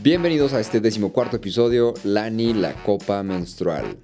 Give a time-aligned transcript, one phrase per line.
[0.00, 3.98] Bienvenidos a este decimocuarto episodio, Lani, la copa menstrual.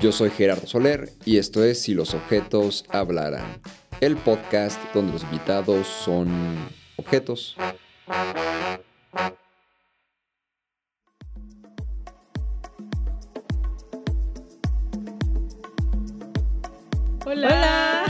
[0.00, 3.60] Yo soy Gerardo Soler y esto es Si los objetos hablaran,
[4.00, 6.28] el podcast donde los invitados son
[6.96, 7.56] objetos.
[17.26, 18.04] Hola.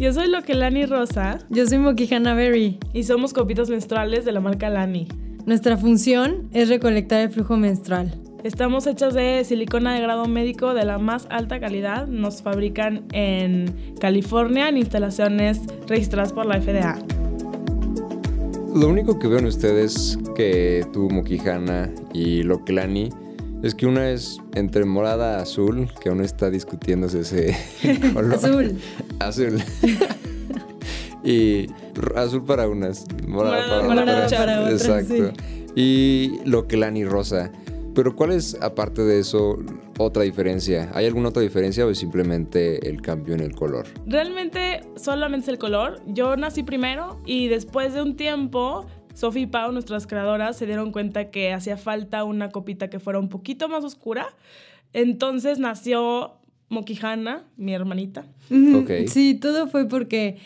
[0.00, 2.80] Yo soy Lokelani Rosa Yo soy Moquijana Berry.
[2.92, 5.06] y somos copitas menstruales de la marca Lani.
[5.46, 8.14] Nuestra función es recolectar el flujo menstrual.
[8.44, 12.06] Estamos hechas de silicona de grado médico de la más alta calidad.
[12.06, 16.98] Nos fabrican en California en instalaciones registradas por la FDA.
[18.74, 23.10] Lo único que veo en ustedes que tú, Mokihana y Lokelani
[23.62, 27.54] es que una es entre morada azul, que aún está discutiéndose ese
[28.14, 28.34] color.
[28.34, 28.78] Azul.
[29.18, 29.62] Azul.
[31.22, 31.66] y
[32.16, 34.32] azul para unas, morada Morada- para, morada otras.
[34.34, 35.32] para otras, Exacto.
[35.76, 37.50] Y Lokelani rosa.
[37.94, 39.58] Pero ¿cuál es, aparte de eso,
[39.98, 40.90] otra diferencia?
[40.94, 43.86] ¿Hay alguna otra diferencia o es simplemente el cambio en el color?
[44.04, 46.00] Realmente solamente es el color.
[46.06, 48.84] Yo nací primero y después de un tiempo,
[49.14, 53.20] Sophie y Pau, nuestras creadoras, se dieron cuenta que hacía falta una copita que fuera
[53.20, 54.26] un poquito más oscura.
[54.92, 56.32] Entonces nació
[56.68, 58.24] Mokihana, mi hermanita.
[58.74, 58.90] Ok.
[59.06, 60.38] Sí, todo fue porque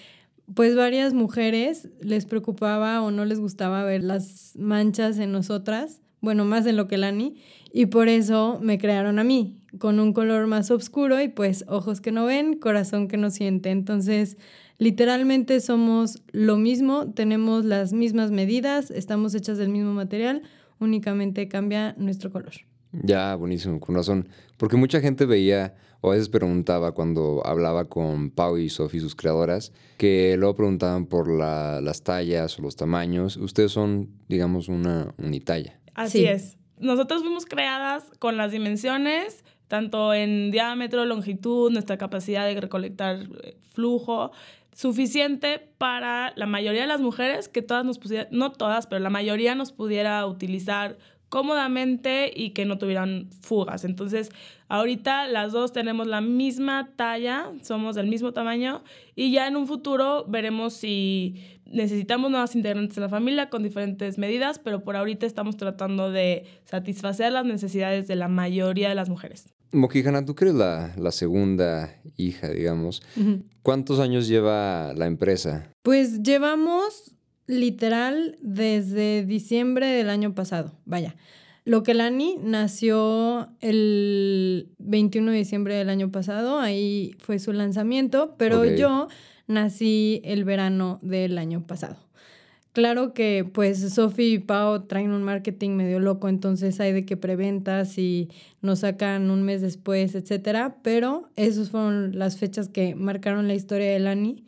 [0.54, 6.44] pues varias mujeres les preocupaba o no les gustaba ver las manchas en nosotras, bueno,
[6.44, 7.36] más en lo que Lani,
[7.72, 12.00] y por eso me crearon a mí, con un color más oscuro y pues ojos
[12.00, 13.70] que no ven, corazón que no siente.
[13.70, 14.36] Entonces,
[14.78, 20.42] literalmente somos lo mismo, tenemos las mismas medidas, estamos hechas del mismo material,
[20.80, 22.52] únicamente cambia nuestro color.
[22.92, 24.28] Ya, buenísimo, con razón.
[24.56, 29.14] Porque mucha gente veía, o a veces preguntaba cuando hablaba con Pau y Sophie, sus
[29.16, 33.36] creadoras, que luego preguntaban por la- las tallas o los tamaños.
[33.36, 35.78] Ustedes son, digamos, una unitalla.
[35.94, 36.24] Así Sí.
[36.26, 36.56] es.
[36.78, 43.56] Nosotras fuimos creadas con las dimensiones, tanto en diámetro, longitud, nuestra capacidad de recolectar eh,
[43.72, 44.30] flujo,
[44.72, 49.10] suficiente para la mayoría de las mujeres, que todas nos pudiera, no todas, pero la
[49.10, 50.96] mayoría nos pudiera utilizar
[51.28, 53.84] cómodamente y que no tuvieran fugas.
[53.84, 54.30] Entonces,
[54.68, 58.82] ahorita las dos tenemos la misma talla, somos del mismo tamaño
[59.14, 64.18] y ya en un futuro veremos si necesitamos nuevas integrantes de la familia con diferentes
[64.18, 69.08] medidas, pero por ahorita estamos tratando de satisfacer las necesidades de la mayoría de las
[69.08, 69.48] mujeres.
[69.72, 73.02] Mokihana, tú que eres la, la segunda hija, digamos.
[73.62, 75.70] ¿Cuántos años lleva la empresa?
[75.82, 77.17] Pues llevamos
[77.48, 80.72] literal desde diciembre del año pasado.
[80.84, 81.16] Vaya.
[81.64, 88.36] Lo que Lani nació el 21 de diciembre del año pasado, ahí fue su lanzamiento,
[88.38, 89.08] pero yo
[89.48, 91.96] nací el verano del año pasado.
[92.72, 97.16] Claro que pues Sofi y Pau traen un marketing medio loco, entonces hay de que
[97.16, 98.30] preventas y
[98.62, 103.90] nos sacan un mes después, etcétera, pero esas fueron las fechas que marcaron la historia
[103.90, 104.44] de Lani.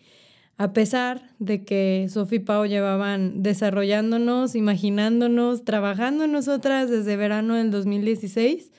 [0.60, 7.54] A pesar de que Sofi y Pau llevaban desarrollándonos, imaginándonos, trabajando en nosotras desde verano
[7.54, 8.70] del 2016,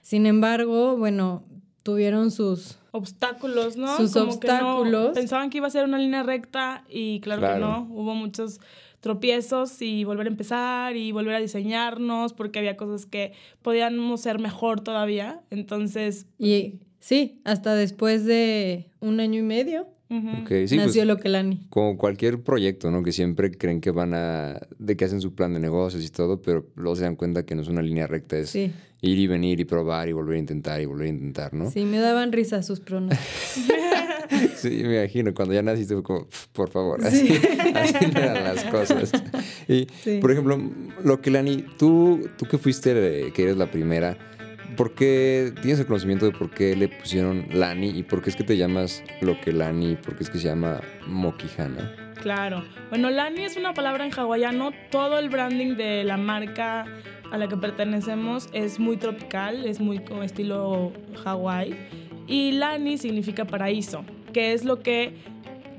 [0.00, 1.44] sin embargo, bueno,
[1.82, 3.94] tuvieron sus Obstáculos, ¿no?
[3.98, 5.10] Sus que no- obstáculos.
[5.12, 7.54] pensaban que iba a ser una línea recta y claro, Claro.
[7.56, 7.88] que no.
[7.94, 8.58] Hubo muchos
[9.00, 14.38] tropiezos y volver a empezar y volver a diseñarnos porque había cosas que podíamos ser
[14.38, 15.42] mejor todavía.
[15.50, 20.28] Entonces, Y sí, hasta después de un año y medio ujú.
[20.42, 21.66] Ok, sí, nació pues, lo que Lani.
[21.70, 23.02] como cualquier proyecto, ¿no?
[23.02, 24.60] Que siempre creen que van a...
[24.78, 27.54] de que hacen su plan de negocios y todo, pero luego se dan cuenta que
[27.54, 28.72] no es una línea recta, es Sí,
[29.02, 31.70] ir y venir y probar y volver a intentar y volver a intentar, ¿no?
[31.70, 33.24] sí, me daban risa sus pronósticos.
[34.56, 35.32] Sí, me imagino.
[35.34, 37.28] Cuando ya naciste fue como, "Pf, por favor, así,
[37.74, 39.12] así eran las cosas.
[39.68, 39.86] Y,
[40.20, 40.58] por ejemplo,
[41.04, 44.16] lo que Lani, tú, tú que fuiste, que eres la primera,
[44.76, 48.36] ¿por qué tienes el conocimiento de por qué le pusieron Lani y por qué es
[48.36, 51.94] que te llamas lo que Lani y por qué es que se llama Mokihana?
[52.20, 52.64] Claro.
[52.88, 54.70] Bueno, Lani es una palabra en hawaiano.
[54.90, 56.86] Todo el branding de la marca
[57.30, 60.92] a la que pertenecemos es muy tropical, es muy como estilo
[61.24, 61.76] Hawái.
[62.26, 65.14] Y Lani significa paraíso, que es lo que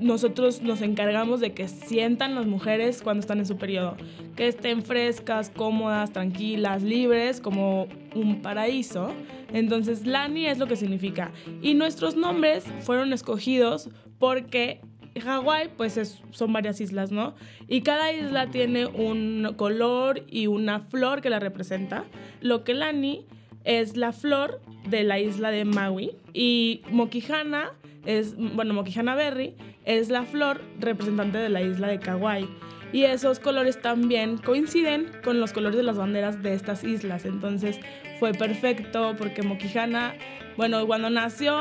[0.00, 3.96] nosotros nos encargamos de que sientan las mujeres cuando están en su periodo.
[4.36, 9.12] Que estén frescas, cómodas, tranquilas, libres, como un paraíso.
[9.52, 11.32] Entonces, Lani es lo que significa.
[11.62, 14.80] Y nuestros nombres fueron escogidos porque
[15.20, 17.34] Hawái, pues es- son varias islas, ¿no?
[17.66, 22.04] Y cada isla tiene un color y una flor que la representa.
[22.40, 23.24] Lo que Lani
[23.64, 27.72] es la flor de la isla de Maui y Mokihana
[28.06, 29.54] es, bueno, Mokihana Berry
[29.84, 32.48] es la flor representante de la isla de Kauai.
[32.92, 37.26] y esos colores también coinciden con los colores de las banderas de estas islas.
[37.26, 37.78] Entonces
[38.18, 40.14] fue perfecto porque Moquijana,
[40.56, 41.54] bueno, cuando nació,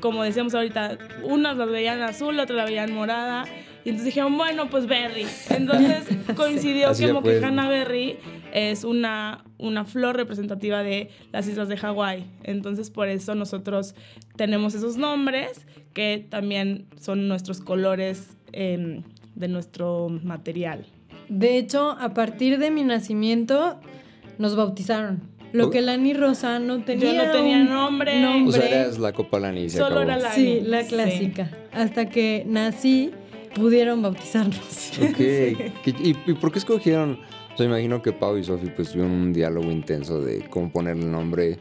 [0.00, 3.44] como decíamos ahorita, unas las veían azul, otras la veían morada.
[3.84, 5.26] Y entonces dijeron, bueno, pues Berry.
[5.50, 6.04] Entonces
[6.36, 8.18] coincidió que Moquijana Berry
[8.52, 12.26] es una, una flor representativa de las islas de Hawái.
[12.44, 13.94] Entonces por eso nosotros
[14.36, 19.02] tenemos esos nombres que también son nuestros colores em,
[19.34, 20.86] de nuestro material.
[21.28, 23.80] De hecho, a partir de mi nacimiento
[24.38, 25.32] nos bautizaron.
[25.52, 27.12] Lo que Lani Rosa no tenía.
[27.12, 28.24] Yo no tenía nombre.
[28.46, 29.68] O sea, eras la Copa Lani.
[29.68, 30.34] Solo era Lani.
[30.34, 31.50] Sí, la clásica.
[31.72, 33.12] Hasta que nací,
[33.54, 34.92] pudieron bautizarnos.
[34.98, 35.18] Ok.
[35.86, 37.18] ¿Y, por qué escogieron?
[37.58, 41.12] Yo imagino que Pau y Sofi pues tuvieron un diálogo intenso de cómo ponerle el
[41.12, 41.58] nombre.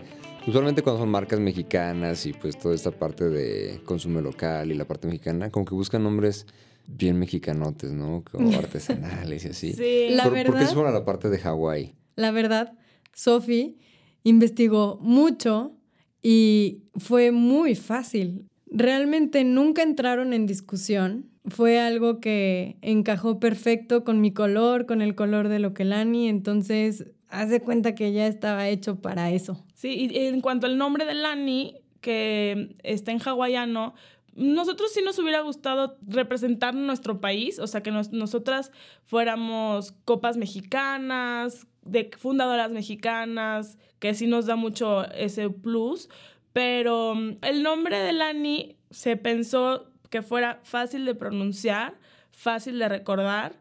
[0.48, 4.86] Usualmente cuando son marcas mexicanas y pues toda esta parte de consumo local y la
[4.86, 6.48] parte mexicana, como que buscan nombres
[6.88, 8.24] bien mexicanotes, ¿no?
[8.30, 9.74] Como artesanales y así.
[9.74, 10.08] Sí.
[10.12, 11.94] La ¿Por, verdad, ¿Por qué se fueron a la parte de Hawái?
[12.16, 12.74] La verdad,
[13.14, 13.78] Sophie
[14.24, 15.78] investigó mucho
[16.22, 18.48] y fue muy fácil.
[18.68, 21.31] Realmente nunca entraron en discusión.
[21.48, 26.28] Fue algo que encajó perfecto con mi color, con el color de Lokelani.
[26.28, 29.64] Entonces, haz de cuenta que ya estaba hecho para eso.
[29.74, 33.96] Sí, y en cuanto al nombre de Lani, que está en hawaiano,
[34.36, 38.72] nosotros sí nos hubiera gustado representar nuestro país, o sea, que nosotras
[39.04, 46.10] fuéramos copas mexicanas, de fundadoras mexicanas, que sí nos da mucho ese plus,
[46.54, 51.96] pero el nombre de Lani se pensó que fuera fácil de pronunciar,
[52.32, 53.54] fácil de recordar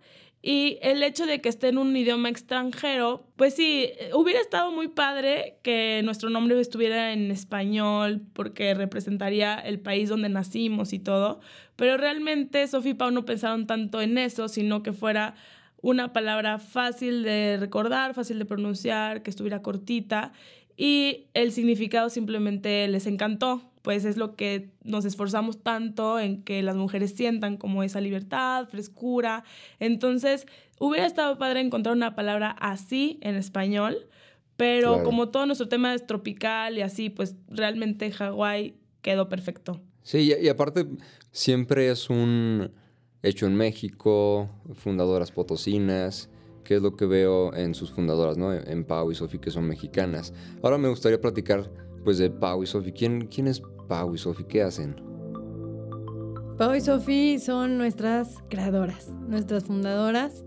[0.43, 4.89] y el hecho de que esté en un idioma extranjero, pues sí, hubiera estado muy
[4.89, 11.41] padre que nuestro nombre estuviera en español porque representaría el país donde nacimos y todo,
[11.77, 15.35] pero realmente Sofía y Pau no pensaron tanto en eso, sino que fuera
[15.83, 20.33] una palabra fácil de recordar, fácil de pronunciar, que estuviera cortita
[20.75, 26.63] y el significado simplemente les encantó pues es lo que nos esforzamos tanto en que
[26.63, 29.45] las mujeres sientan como esa libertad, frescura.
[29.79, 30.47] Entonces,
[30.79, 34.09] hubiera estado padre encontrar una palabra así en español,
[34.57, 39.81] pero como todo nuestro tema es tropical y así, pues realmente Hawái quedó perfecto.
[40.03, 40.87] Sí, y, aparte
[41.31, 42.71] siempre es un
[43.23, 46.29] hecho en México, fundadoras potosinas,
[46.65, 48.53] que es lo que veo en sus fundadoras, ¿no?
[48.53, 50.35] En Pau y Sofi, que son mexicanas.
[50.63, 51.71] Ahora me gustaría platicar
[52.05, 52.93] pues de Pau y Sofi.
[52.93, 54.45] ¿Quién, ¿Quién es Pau y Sofi?
[54.45, 54.97] ¿Qué hacen?
[56.57, 60.45] Pau y Sofi son nuestras creadoras, nuestras fundadoras.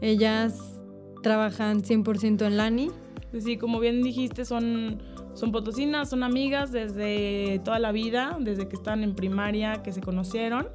[0.00, 0.82] Ellas
[1.22, 2.90] trabajan 100% en Lani.
[3.38, 5.02] Sí, como bien dijiste, son,
[5.34, 10.00] son potosinas, son amigas desde toda la vida, desde que están en primaria, que se
[10.00, 10.68] conocieron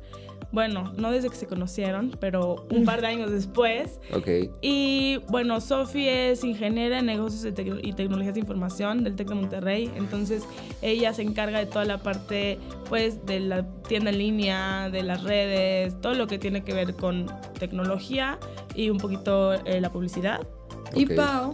[0.52, 4.00] bueno, no desde que se conocieron, pero un par de años después.
[4.14, 4.28] Ok.
[4.62, 7.46] Y bueno, Sofi es ingeniera en negocios
[7.82, 10.44] y tecnologías de información del TEC de Monterrey, entonces
[10.82, 12.60] ella se encarga de toda la parte,
[12.90, 16.96] pues, de la tienda en línea, de las redes, todo lo que tiene que ver
[16.96, 17.28] con
[17.60, 18.40] tecnología
[18.76, 20.42] y un poquito eh, la publicidad.
[20.94, 21.54] Y Pau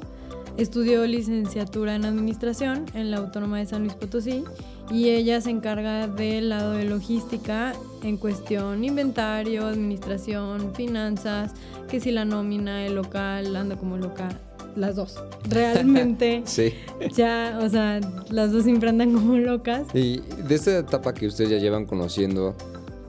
[0.57, 4.43] estudió licenciatura en administración en la Autónoma de San Luis Potosí
[4.89, 7.73] y ella se encarga del lado de logística
[8.03, 11.53] en cuestión inventario, administración, finanzas,
[11.89, 14.39] que si la nómina, el local, anda como local,
[14.75, 15.21] las dos.
[15.49, 16.73] Realmente sí.
[17.13, 19.87] ya, o sea, las dos siempre andan como locas.
[19.93, 22.55] Y de esta etapa que ustedes ya llevan conociendo,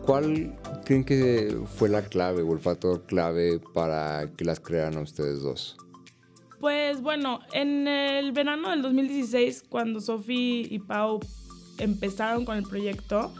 [0.05, 5.01] ¿cuál creen que fue la clave o el factor clave para que las crearan a
[5.01, 5.77] ustedes dos?
[6.61, 11.21] Pues bueno, en el verano del 2016, cuando Sofi y Pau
[11.79, 13.33] empezaron con el proyecto,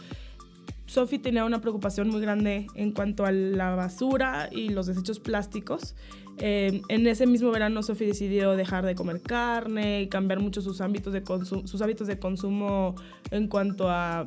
[0.89, 5.95] Sophie tenía una preocupación muy grande en cuanto a la basura y los desechos plásticos.
[6.39, 10.81] Eh, en ese mismo verano Sophie decidió dejar de comer carne y cambiar mucho sus,
[10.81, 11.21] hábitos de
[11.65, 12.95] sus hábitos de consumo
[13.29, 14.25] en cuanto a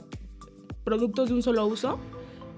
[0.85, 1.99] productos de un solo uso,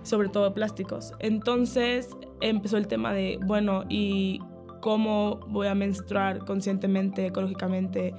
[0.03, 1.13] sobre todo plásticos.
[1.19, 2.11] Entonces
[2.43, 4.41] empezó el tema de, bueno, ¿y
[4.83, 8.13] cómo voy a menstruar conscientemente, ecológicamente?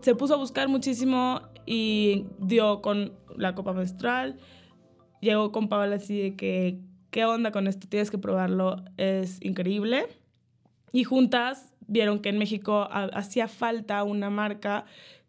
[0.00, 4.38] Se puso a buscar muchísimo y dio con la copa menstrual.
[5.20, 7.88] Llegó con Paola así de que, ¿qué onda con esto?
[7.88, 10.06] Tienes que probarlo, es increíble.
[10.92, 14.84] Y juntas vieron que en México hacía falta una marca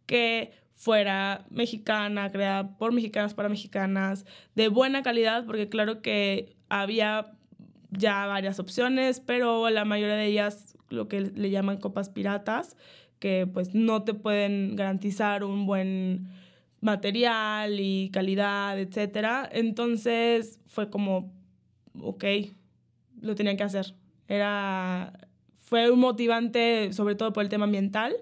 [0.05, 7.33] que fuera mexicana, creada por mexicanas para mexicanas, de buena calidad, porque claro que había
[7.91, 12.75] ya varias opciones, pero la mayoría de ellas lo que le llaman copas piratas,
[13.21, 16.27] que pues no te pueden garantizar un buen
[16.81, 19.47] material y calidad, etc.
[19.51, 21.31] Entonces fue como,
[22.01, 22.25] ok,
[23.21, 23.93] lo tenían que hacer.
[24.27, 25.13] era,
[25.55, 28.15] fue un motivante sobre todo por el tema ambiental,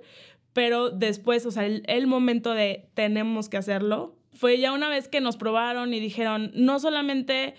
[0.52, 5.08] pero después, o sea, el, el momento de tenemos que hacerlo, fue ya una vez
[5.08, 7.56] que nos probaron y dijeron, no solamente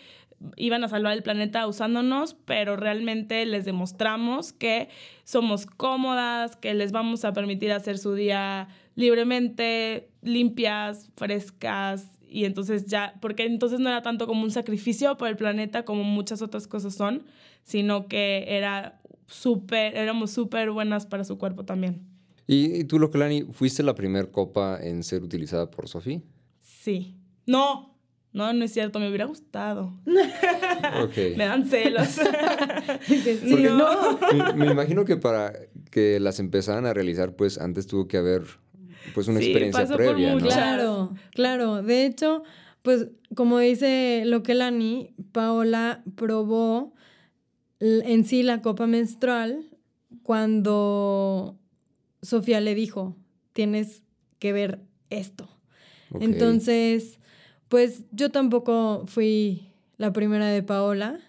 [0.57, 4.89] iban a salvar el planeta usándonos, pero realmente les demostramos que
[5.25, 12.87] somos cómodas, que les vamos a permitir hacer su día libremente, limpias, frescas, y entonces
[12.87, 16.69] ya, porque entonces no era tanto como un sacrificio por el planeta como muchas otras
[16.69, 17.25] cosas son,
[17.65, 22.07] sino que era súper, éramos súper buenas para su cuerpo también.
[22.47, 26.23] ¿Y, tú, Localani, fuiste la primera copa en ser utilizada por Sofi?
[26.59, 27.17] Sí.
[27.47, 27.90] No,
[28.33, 29.93] no, no es cierto, me hubiera gustado.
[30.05, 32.19] Me dan celos.
[33.45, 34.19] no.
[34.33, 35.53] me, me, imagino que para
[35.91, 38.43] que las empezaran a realizar, pues antes tuvo que haber
[39.15, 40.47] pues una experiencia previa, ¿no?
[40.47, 41.83] Claro, claro.
[41.83, 42.43] De hecho,
[42.83, 46.95] pues como dice Lokelani, Paola probó
[47.81, 49.67] en sí la copa menstrual
[50.23, 51.59] cuando
[52.23, 53.17] Sofía le dijo,
[53.53, 54.03] tienes
[54.39, 55.49] que ver esto.
[56.21, 57.20] Entonces,
[57.71, 61.21] pues yo tampoco fui la primera de Paola.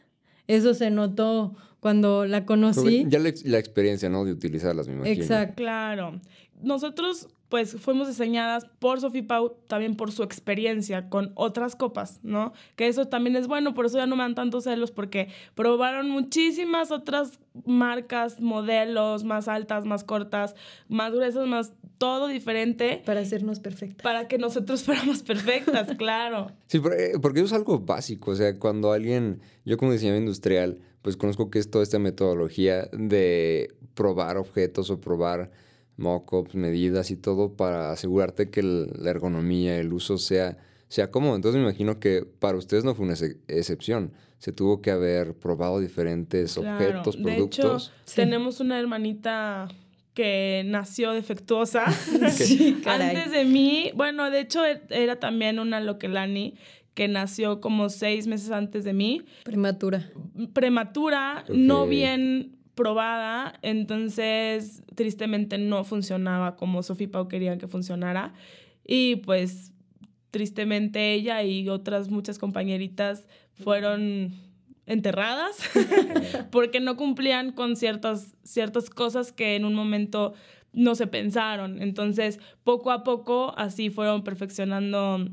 [0.47, 3.05] Eso se notó cuando la conocí.
[3.07, 4.25] Ya la, la, experiencia, ¿no?
[4.25, 5.21] De utilizarlas, me imagino.
[5.21, 5.53] Exacto.
[5.57, 6.19] Claro.
[6.63, 12.53] Nosotros pues fuimos diseñadas por Sophie Pau también por su experiencia con otras copas, ¿no?
[12.77, 16.09] Que eso también es bueno, por eso ya no me dan tantos celos, porque probaron
[16.09, 20.55] muchísimas otras marcas, modelos, más altas, más cortas,
[20.87, 23.03] más gruesas, más todo diferente.
[23.05, 24.01] Para hacernos perfectas.
[24.01, 26.51] Para que nosotros fuéramos perfectas, claro.
[26.67, 30.79] Sí, eh, porque eso es algo básico, o sea, cuando alguien, yo como diseñador industrial,
[31.01, 35.51] pues conozco que es toda esta metodología de probar objetos o probar
[36.01, 40.57] mockups, medidas y todo para asegurarte que la ergonomía, el uso sea,
[40.89, 41.35] sea cómodo.
[41.35, 43.15] Entonces me imagino que para ustedes no fue una
[43.47, 44.11] excepción.
[44.39, 47.87] Se tuvo que haber probado diferentes objetos, productos.
[47.89, 49.69] De hecho, tenemos una hermanita
[50.13, 51.85] que nació defectuosa
[52.85, 53.91] antes de mí.
[53.95, 56.55] Bueno, de hecho e, era también una Lokelani
[56.93, 59.21] que nació como seis meses antes de mí.
[59.43, 60.09] Prematura.
[60.53, 68.33] Prematura, no bien probada, entonces tristemente no funcionaba como Sophie Pau quería que funcionara.
[68.85, 69.71] Y pues
[70.31, 74.33] tristemente ella y otras muchas compañeritas fueron
[74.85, 75.57] enterradas
[76.51, 80.33] porque no cumplían con ciertas, ciertas cosas que en un momento
[80.73, 81.81] no se pensaron.
[81.81, 85.27] Entonces, poco a poco, así fueron perfeccionando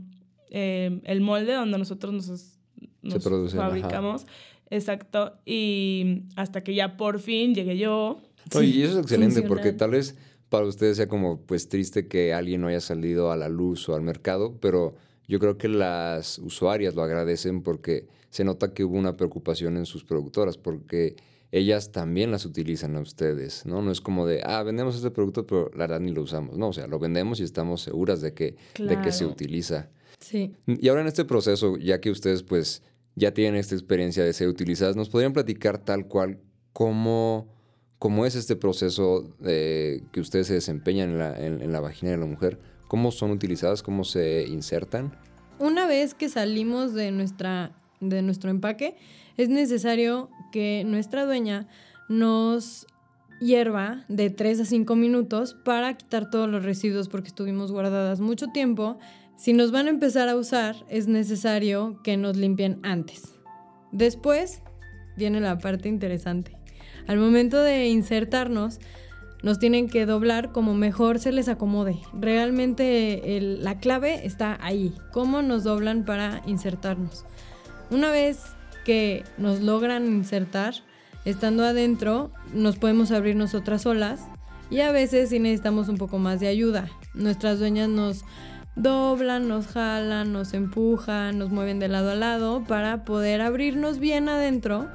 [0.51, 2.61] eh, el molde donde nosotros nos,
[3.03, 4.27] nos fabricamos.
[4.71, 5.39] Exacto.
[5.45, 8.21] Y hasta que ya por fin llegué yo.
[8.63, 10.17] y eso es excelente porque tal vez
[10.49, 13.95] para ustedes sea como pues triste que alguien no haya salido a la luz o
[13.95, 14.95] al mercado, pero
[15.27, 19.87] yo creo que las usuarias lo agradecen porque se nota que hubo una preocupación en
[19.87, 21.17] sus productoras porque
[21.51, 23.81] ellas también las utilizan a ustedes, ¿no?
[23.81, 26.59] No es como de, ah, vendemos este producto, pero la verdad ni lo usamos.
[26.59, 29.89] No, o sea, lo vendemos y estamos seguras de que, de que se utiliza.
[30.21, 30.55] Sí.
[30.67, 32.83] Y ahora en este proceso, ya que ustedes pues
[33.19, 36.39] ya tienen esta experiencia de ser utilizadas, ¿nos podrían platicar tal cual
[36.73, 37.49] cómo,
[37.99, 42.19] cómo es este proceso de que ustedes se desempeñan en la, en, la vagina de
[42.19, 42.59] la mujer?
[42.87, 43.83] ¿Cómo son utilizadas?
[43.83, 45.13] ¿Cómo se insertan?
[45.59, 48.97] Una vez que salimos de, nuestra, de nuestro empaque,
[49.37, 51.69] es necesario que nuestra dueña
[52.09, 52.87] nos
[53.41, 58.49] hierva de 3 a 5 minutos para quitar todos los residuos porque estuvimos guardadas mucho
[58.49, 58.99] tiempo
[59.39, 63.35] si nos van a empezar a usar, es necesario que nos limpien antes.
[63.93, 64.63] Después
[65.17, 66.59] viene la parte interesante.
[67.07, 68.81] Al momento de insertarnos,
[69.45, 72.01] nos tienen que doblar como mejor se les acomode.
[72.13, 77.25] Realmente la clave está ahí, cómo nos doblan para insertarnos.
[77.91, 78.41] Una vez
[78.85, 80.75] que nos logran insertar,
[81.25, 84.27] estando adentro, nos podemos abrir nosotras solas
[84.69, 86.91] y a veces sí necesitamos un poco más de ayuda.
[87.15, 88.25] Nuestras dueñas nos
[88.79, 94.29] doblan, nos jalan, nos empujan, nos mueven de lado a lado para poder abrirnos bien
[94.29, 94.89] adentro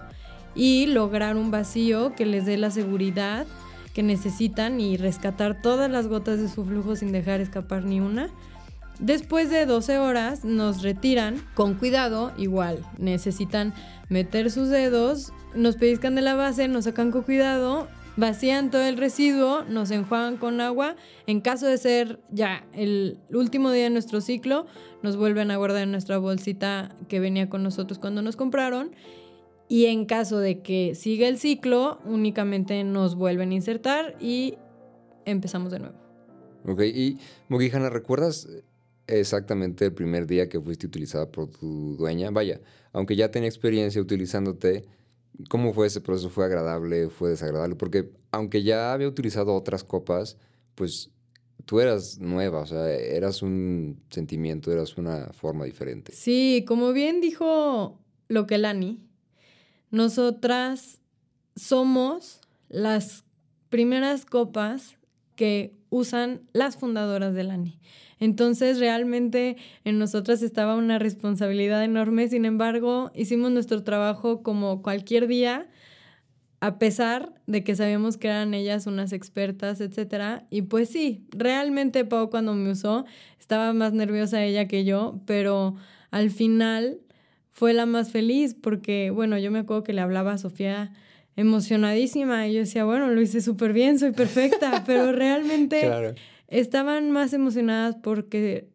[0.55, 3.45] y lograr un vacío que les dé la seguridad
[3.93, 8.29] que necesitan y rescatar todas las gotas de su flujo sin dejar escapar ni una.
[8.99, 13.73] Después de 12 horas nos retiran con cuidado, igual necesitan
[14.09, 18.97] meter sus dedos, nos pellizcan de la base, nos sacan con cuidado vacían todo el
[18.97, 20.95] residuo, nos enjuagan con agua.
[21.27, 24.65] En caso de ser ya el último día de nuestro ciclo,
[25.01, 28.91] nos vuelven a guardar en nuestra bolsita que venía con nosotros cuando nos compraron.
[29.67, 34.55] Y en caso de que siga el ciclo, únicamente nos vuelven a insertar y
[35.25, 35.95] empezamos de nuevo.
[36.65, 37.17] Ok, y
[37.49, 38.47] Mogijana, ¿recuerdas
[39.07, 42.29] exactamente el primer día que fuiste utilizada por tu dueña?
[42.31, 44.85] Vaya, aunque ya tenía experiencia utilizándote,
[45.49, 46.29] ¿Cómo fue ese proceso?
[46.29, 47.09] ¿Fue agradable?
[47.09, 47.75] ¿Fue desagradable?
[47.75, 50.37] Porque aunque ya había utilizado otras copas,
[50.75, 51.11] pues
[51.65, 56.11] tú eras nueva, o sea, eras un sentimiento, eras una forma diferente.
[56.13, 59.01] Sí, como bien dijo lo que Lani,
[59.91, 60.99] nosotras
[61.55, 63.23] somos las
[63.69, 64.97] primeras copas
[65.35, 67.79] que usan las fundadoras de Lani.
[68.19, 75.27] Entonces, realmente en nosotras estaba una responsabilidad enorme, sin embargo, hicimos nuestro trabajo como cualquier
[75.27, 75.67] día,
[76.59, 80.43] a pesar de que sabíamos que eran ellas unas expertas, etc.
[80.49, 83.05] Y pues sí, realmente Pau cuando me usó
[83.37, 85.75] estaba más nerviosa ella que yo, pero
[86.09, 86.99] al final
[87.51, 90.93] fue la más feliz porque, bueno, yo me acuerdo que le hablaba a Sofía
[91.35, 96.15] emocionadísima y yo decía, bueno, lo hice súper bien, soy perfecta, pero realmente
[96.53, 98.69] estaban más emocionadas porque,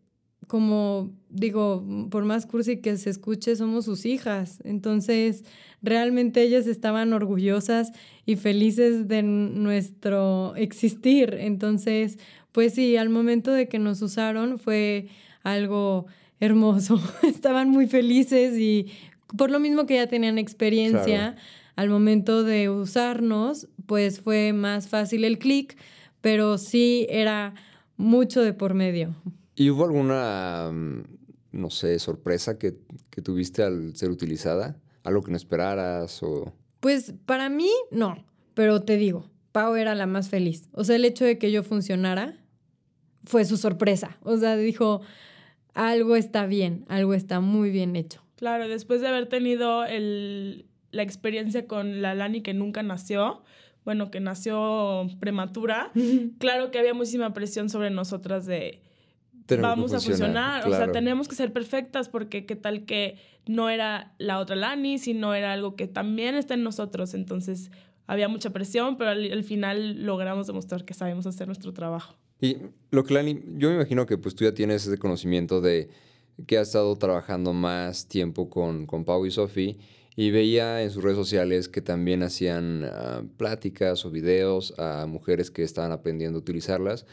[0.46, 4.60] como digo, por más cursi que se escuche, somos sus hijas.
[4.64, 5.44] Entonces,
[5.80, 7.92] realmente ellas estaban orgullosas
[8.26, 11.36] y felices de nuestro existir.
[11.38, 12.18] Entonces,
[12.52, 15.06] pues sí, al momento de que nos usaron fue
[15.42, 16.06] algo
[16.40, 17.00] hermoso.
[17.22, 18.86] Estaban muy felices y
[19.36, 21.36] por lo mismo que ya tenían experiencia,
[21.76, 25.76] al momento de usarnos, pues fue más fácil el clic,
[26.20, 27.54] pero sí era
[27.98, 29.14] mucho de por medio.
[29.54, 31.02] ¿Y hubo alguna, mm,
[31.52, 32.72] no sé, sorpresa que,
[33.22, 34.80] tuviste al ser utilizada?
[35.02, 36.54] ¿Algo que no esperaras o...?
[36.80, 38.24] Pues para mí, no.
[38.54, 40.68] Pero te digo, Pau era la más feliz.
[40.72, 42.38] O sea, el hecho de que yo funcionara
[43.24, 44.16] fue su sorpresa.
[44.22, 45.00] O sea, dijo,
[45.74, 48.22] algo está bien, algo está muy bien hecho.
[48.36, 53.42] Claro, después de haber tenido el, la experiencia con la Lani que nunca nació,
[53.88, 55.92] bueno, que nació prematura,
[56.38, 58.82] claro que había muchísima presión sobre nosotras de
[59.62, 63.16] vamos a funcionar, o sea, tenemos que ser perfectas porque qué tal que
[63.46, 67.70] no era la otra Lani, sino era algo que también está en nosotros, entonces
[68.06, 72.14] había mucha presión, pero al, final logramos demostrar que sabemos hacer nuestro trabajo.
[72.42, 72.58] Y
[72.90, 75.88] lo que Lani, yo me imagino que pues tú ya tienes ese conocimiento de
[76.46, 79.78] que has estado trabajando más tiempo con, con Pau y Sofi
[80.18, 85.52] y veía en sus redes sociales que también hacían ah, pláticas o videos a mujeres
[85.52, 87.06] que estaban aprendiendo a utilizarlas.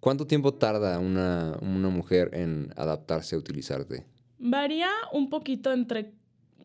[0.00, 4.06] ¿Cuánto tiempo tarda una, una mujer en adaptarse a utilizarte?
[4.40, 6.14] Varía un poquito entre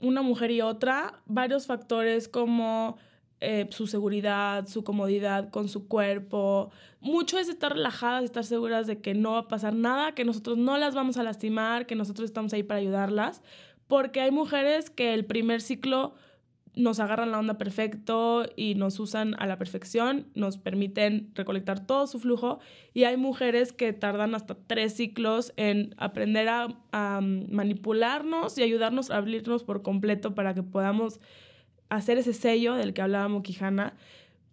[0.02, 2.98] una mujer y otra, varios factores como
[3.40, 6.72] eh, su seguridad, su comodidad con su cuerpo.
[7.02, 10.58] Mucho es estar relajadas, estar seguras de que no va a pasar nada, que nosotros
[10.58, 13.44] no las vamos a lastimar, que nosotros estamos ahí para ayudarlas
[13.94, 16.16] porque hay mujeres que el primer ciclo
[16.74, 22.08] nos agarran la onda perfecto y nos usan a la perfección, nos permiten recolectar todo
[22.08, 22.58] su flujo
[22.96, 29.18] y hay mujeres que tardan hasta tres ciclos en aprender a, manipularnos y ayudarnos a
[29.18, 31.20] abrirnos por completo para que podamos
[31.90, 33.94] hacer ese sello del que hablaba Moquijana.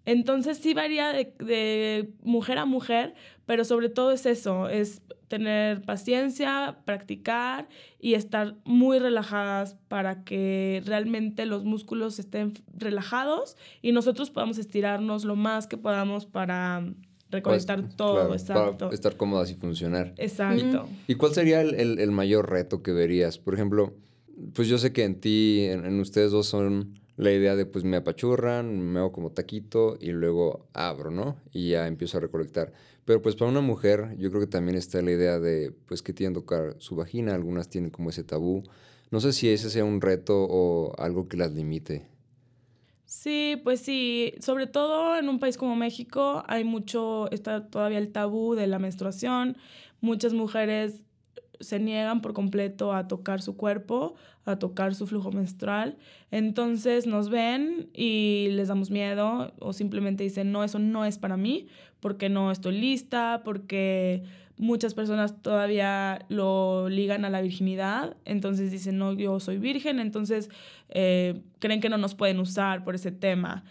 [0.07, 3.15] Entonces sí varía de, de mujer a mujer,
[3.47, 7.69] pero sobre todo es eso, es tener paciencia, practicar
[8.01, 15.25] y estar muy relajadas para que realmente los músculos estén relajados y nosotros podamos estirarnos
[15.25, 16.85] lo más que podamos para
[17.31, 18.87] recolectar pues, todo, exacto.
[18.87, 20.15] Para estar cómodas y funcionar.
[20.17, 20.89] Exacto.
[21.07, 23.39] ¿Y, cuál sería el, mayor reto que verías?
[23.39, 23.95] Por ejemplo,
[24.53, 27.99] pues yo sé que en ti, en, ustedes dos son la idea de pues me
[27.99, 31.37] apachurran, me hago como taquito y luego abro, ¿no?
[31.53, 32.73] Y ya empiezo a recolectar.
[33.05, 36.15] Pero pues para una mujer yo creo que también está la idea de pues que
[36.15, 38.63] tienen que tocar su vagina, algunas tienen como ese tabú.
[39.11, 42.07] No sé si ese sea un reto o algo que las limite.
[43.05, 48.13] Sí, pues sí, sobre todo en un país como México hay mucho, está todavía el
[48.13, 49.59] tabú de la menstruación,
[50.01, 51.05] muchas mujeres
[51.61, 55.97] se niegan por completo a tocar su cuerpo, a tocar su flujo menstrual.
[56.31, 61.37] Entonces nos ven y les damos miedo o simplemente dicen, no, eso no es para
[61.37, 61.69] mí,
[62.01, 64.23] porque no estoy lista, porque
[64.57, 70.51] muchas personas todavía lo ligan a la virginidad, entonces dicen, no, yo soy virgen, entonces
[70.91, 73.65] eh, creen que no nos pueden usar por ese tema.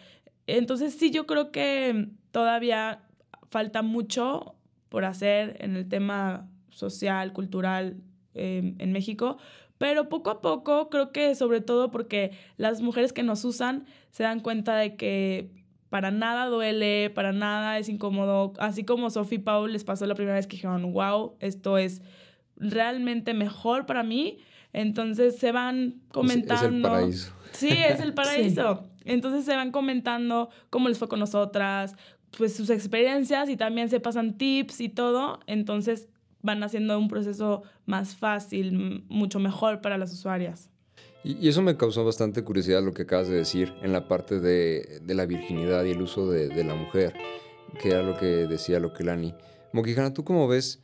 [0.48, 3.04] Entonces sí, yo creo que todavía
[3.50, 4.56] falta mucho
[4.90, 6.48] por hacer en el tema
[6.80, 7.98] social, cultural
[8.34, 9.38] em, en México,
[9.78, 14.24] pero poco a poco creo que sobre todo porque las mujeres que nos usan se
[14.24, 15.52] dan cuenta de que
[15.90, 20.36] para nada duele, para nada es incómodo, así como Sophie Paul les pasó la primera
[20.36, 22.02] vez que dijeron, wow, esto es
[22.56, 24.40] realmente mejor para mí,
[24.74, 26.60] entonces se van comentando.
[26.60, 27.34] Es, el paraíso.
[27.52, 28.84] Sí, es el paraíso.
[29.06, 31.96] Entonces se van comentando cómo les fue con nosotras,
[32.38, 35.40] pues sus experiencias y también se pasan tips y todo.
[35.48, 36.08] Entonces
[36.42, 40.70] van haciendo un proceso más fácil, mucho mejor para las usuarias.
[41.24, 45.02] Y, eso me causó bastante curiosidad lo que acabas de decir en la parte de,
[45.08, 47.14] la virginidad y el uso de, la mujer,
[47.82, 49.34] que era lo que decía Lokelani.
[49.74, 50.80] Mokijana, ¿tú cómo ves?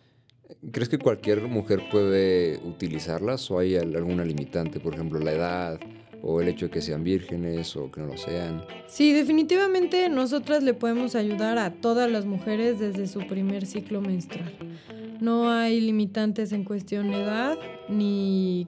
[0.72, 4.80] ¿Crees que cualquier mujer puede utilizarlas o hay alguna limitante?
[4.80, 5.80] Por ejemplo, la edad
[6.22, 8.64] o el hecho de que sean vírgenes o que no lo sean.
[8.88, 14.52] Sí, definitivamente nosotras le podemos ayudar a todas las mujeres desde su primer ciclo menstrual.
[15.22, 17.58] No hay limitantes en cuestión de edad
[17.90, 18.68] ni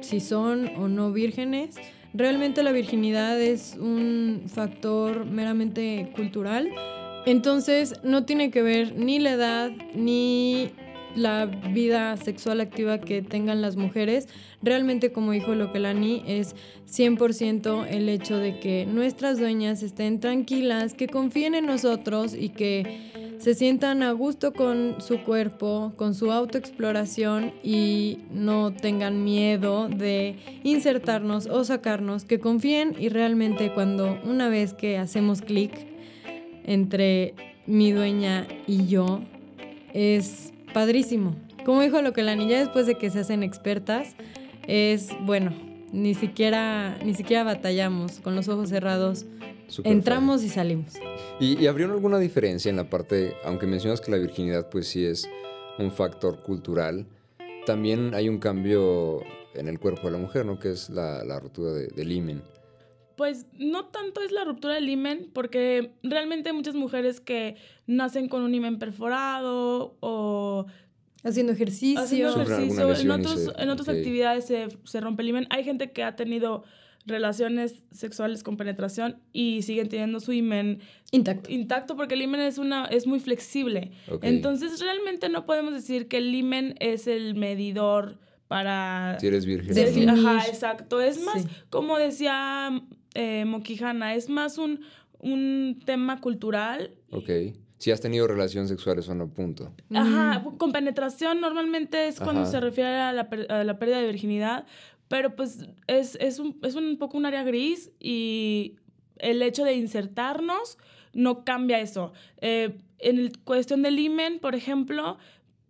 [0.00, 1.76] si son o no vírgenes.
[2.14, 6.70] Realmente la virginidad es un factor meramente cultural.
[7.26, 10.70] Entonces no tiene que ver ni la edad ni
[11.16, 14.28] la vida sexual activa que tengan las mujeres.
[14.62, 16.54] Realmente, como dijo Lokelani, es
[16.86, 23.25] 100% el hecho de que nuestras dueñas estén tranquilas, que confíen en nosotros y que
[23.38, 30.36] se sientan a gusto con su cuerpo, con su autoexploración y no tengan miedo de
[30.62, 35.72] insertarnos o sacarnos, que confíen y realmente cuando una vez que hacemos clic
[36.64, 37.34] entre
[37.66, 39.20] mi dueña y yo,
[39.92, 41.36] es padrísimo.
[41.64, 44.14] Como dijo lo que la niña después de que se hacen expertas,
[44.66, 45.52] es bueno,
[45.92, 49.26] ni siquiera, ni siquiera batallamos con los ojos cerrados.
[49.84, 50.94] Entramos y salimos.
[51.40, 55.04] ¿Y, ¿Y abrió alguna diferencia en la parte, aunque mencionas que la virginidad pues sí
[55.04, 55.28] es
[55.78, 57.06] un factor cultural,
[57.66, 59.22] también hay un cambio
[59.54, 60.58] en el cuerpo de la mujer, ¿no?
[60.58, 62.42] Que es la, la ruptura de, del himen.
[63.16, 68.28] Pues no tanto es la ruptura del himen, porque realmente hay muchas mujeres que nacen
[68.28, 70.66] con un himen perforado o
[71.24, 72.00] haciendo ejercicio.
[72.00, 72.94] Haciendo ejercicio.
[72.94, 75.46] En, otros, en otras actividades se, se, rompe el himen.
[75.50, 76.64] Hay gente que ha tenido
[77.06, 80.80] relaciones sexuales con penetración y siguen teniendo su himen
[81.12, 81.50] intacto.
[81.50, 83.92] Intacto porque el himen es, una, es muy flexible.
[84.22, 89.16] Entonces realmente no podemos decir que el himen es el medidor para...
[89.20, 90.10] Si eres virgen.
[90.10, 91.00] Ajá, exacto.
[91.00, 92.82] Es más, como decía
[93.14, 94.80] eh, Moquijana, es más un,
[95.20, 96.96] un tema cultural.
[97.10, 97.30] Ok.
[97.78, 99.70] Si has tenido relaciones sexuales o no, punto.
[99.94, 104.66] Ajá, con penetración normalmente es cuando se refiere a la, a la, pérdida de virginidad,
[105.08, 108.76] pero pues es, es, un, es un poco un área gris y
[109.18, 110.78] el hecho de insertarnos
[111.12, 112.12] no cambia eso.
[112.40, 115.18] Eh, en cuestión del imen, por ejemplo,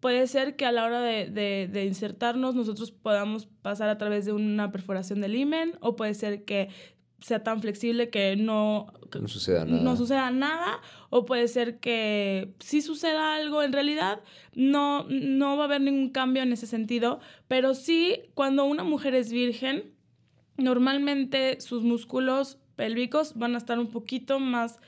[0.01, 4.25] puede ser que a la hora de, de, de, insertarnos nosotros podamos pasar a través
[4.25, 6.68] de una perforación del imen o puede ser que
[7.20, 9.83] sea tan flexible que no, no, suceda nada.
[9.83, 14.20] no suceda nada, o puede ser que sí suceda algo, en realidad
[14.55, 19.14] no, no va a haber ningún cambio en ese sentido, pero sí cuando una mujer
[19.14, 19.92] es virgen,
[20.57, 24.79] normalmente sus músculos pélvicos van a estar un poquito más...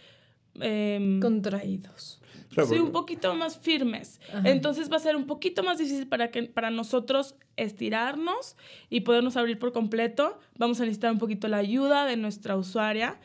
[0.60, 4.20] Em, contraídos sí, un poquito más firmes.
[4.44, 8.56] Entonces va a ser un poquito más difícil para, que, para nosotros estirarnos
[8.90, 10.38] y podernos abrir por completo.
[10.56, 13.18] Vamos a necesitar un poquito la ayuda de nuestra usuaria,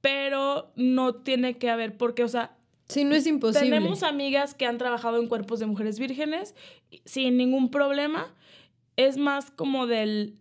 [0.00, 2.56] pero no tiene que haber, porque, o sea...
[2.88, 3.70] Sí, no es imposible.
[3.70, 6.54] Tenemos amigas que han trabajado en cuerpos de mujeres vírgenes
[7.06, 8.34] sin ningún problema.
[8.96, 10.38] Es más como del...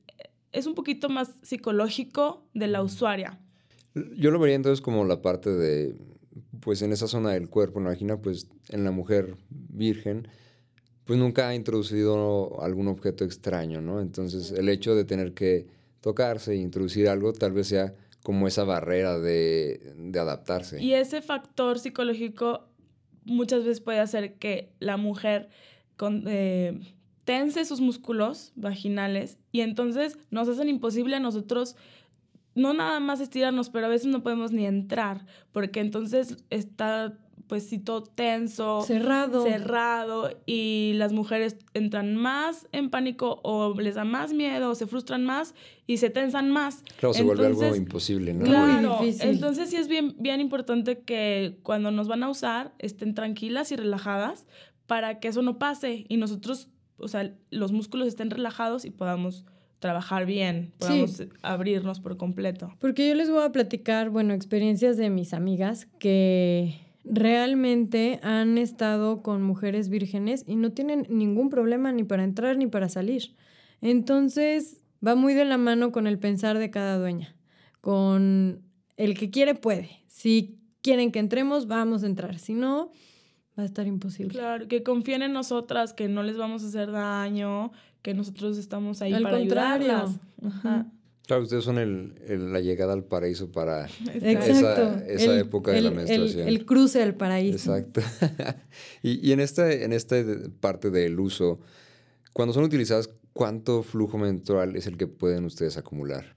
[0.52, 3.40] Es un poquito más psicológico de la usuaria.
[3.96, 5.96] Yo lo vería entonces como la parte de
[6.64, 10.28] pues en esa zona del cuerpo, en la vagina, pues en la mujer virgen,
[11.04, 14.00] pues nunca ha introducido algún objeto extraño, ¿no?
[14.00, 15.68] Entonces el hecho de tener que
[16.00, 20.82] tocarse e introducir algo tal vez sea como esa barrera de, de adaptarse.
[20.82, 22.70] Y ese factor psicológico
[23.26, 25.50] muchas veces puede hacer que la mujer
[26.28, 26.80] eh,
[27.26, 31.76] tense sus músculos vaginales y entonces nos hacen imposible a nosotros
[32.56, 37.68] no nada más estirarnos, pero a veces no podemos ni entrar, porque entonces está pues
[37.68, 39.44] sí todo tenso, cerrado.
[39.44, 44.88] cerrado y las mujeres entran más en pánico o les da más miedo o se
[44.88, 45.54] frustran más
[45.86, 46.84] y se tensan más.
[46.98, 48.46] Claro, se vuelve algo imposible, ¿no?
[48.46, 53.72] Claro, entonces sí es bien, bien importante que cuando nos van a usar estén tranquilas
[53.72, 54.48] y relajadas
[54.88, 59.46] para que eso no pase y nosotros, o sea, los músculos estén relajados y podamos
[59.84, 62.74] trabajar bien, podamos abrirnos por completo.
[62.80, 69.22] Porque yo les voy a platicar, bueno, experiencias de mis amigas que realmente han estado
[69.22, 73.36] con mujeres vírgenes y no tienen ningún problema ni para entrar ni para salir.
[73.82, 77.36] Entonces, va muy de la mano con el pensar de cada dueña,
[77.82, 78.62] con
[78.96, 79.90] el que quiere puede.
[80.08, 82.40] Si quieren que entremos, vamos a entrar.
[82.40, 82.94] Si no,
[83.60, 84.32] va a estar imposible.
[84.32, 89.02] Claro, que confíen en nosotras, que no les vamos a hacer daño, que nosotros estamos
[89.02, 90.12] ahí para ayudarlas.
[91.26, 92.14] Claro, ustedes son el,
[92.52, 96.48] la llegada al paraíso para esa, esa época de la menstruación.
[96.48, 97.76] El, cruce al paraíso.
[97.76, 98.02] Exacto.
[99.02, 100.18] y, y en, esta, en esta
[100.60, 101.62] parte del uso,
[102.34, 106.36] cuando son utilizadas ¿cuánto flujo menstrual es el que pueden ustedes acumular?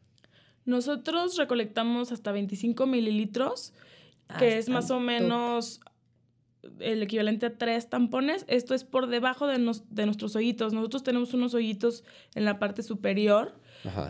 [0.65, 3.73] Nosotros recolectamos hasta 25 mililitros,
[4.29, 5.05] Ah, que es más o top.
[6.81, 8.45] El equivalente a tres tampones.
[8.49, 10.73] Esto es por debajo de, nos- de nuestros hoyitos.
[10.73, 13.55] Nosotros tenemos unos hoyitos en la parte superior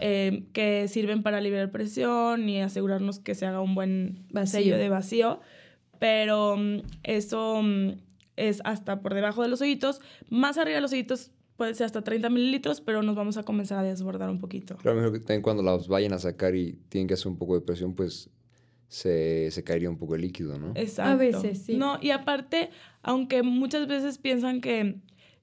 [0.00, 4.60] eh, que sirven para liberar presión y asegurarnos que se haga un buen Vacío.
[4.60, 5.40] sello de vacío.
[5.98, 7.92] Pero mm, eso mm,
[8.36, 10.00] es hasta por debajo de los hoyitos.
[10.30, 13.78] Más arriba de los hoyitos puede ser hasta 30 mililitros, pero nos vamos a comenzar
[13.78, 14.76] a desbordar un poquito.
[14.76, 17.62] Claro, mejor que cuando las vayan a sacar y tienen que hacer un poco de
[17.62, 18.28] presión, pues
[18.88, 20.72] se, se caería un poco el líquido, ¿no?
[20.74, 21.18] Exacto.
[21.18, 21.76] veces, sí.
[21.76, 22.70] No, y aparte,
[23.02, 24.96] aunque muchas veces piensan que,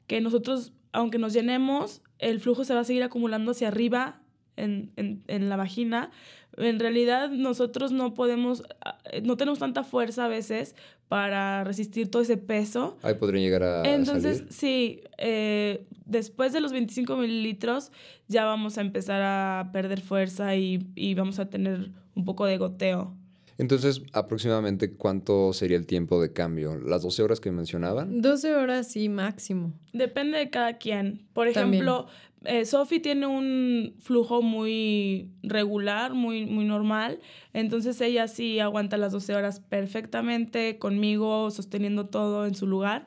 [0.08, 4.22] que nosotros, aunque nos llenemos, el flujo se va a seguir acumulando hacia arriba
[4.56, 6.12] en, en, en la vagina,
[6.58, 10.76] en realidad nosotros no podemos, ah, no tenemos tanta fuerza a veces
[11.08, 12.98] para resistir todo ese peso.
[13.02, 14.54] Ahí podrían llegar a Entonces, salir.
[14.54, 17.92] sí, eh, después de los 25 mililitros
[18.28, 22.58] ya vamos a empezar a perder fuerza y, y vamos a tener un poco de
[22.58, 23.16] goteo.
[23.58, 26.78] Entonces, aproximadamente, ¿cuánto sería el tiempo de cambio?
[26.78, 28.22] ¿Las 12 horas que mencionaban?
[28.22, 29.74] 12 horas sí máximo.
[29.94, 31.28] Depende de cada quien.
[31.34, 32.08] Por ejemplo,
[32.46, 37.20] eh, Sophie tiene un flujo muy regular, muy, muy normal.
[37.54, 43.06] Entonces ella sí aguanta las 12 horas perfectamente conmigo, sosteniendo todo en su lugar.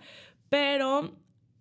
[0.48, 1.16] Pero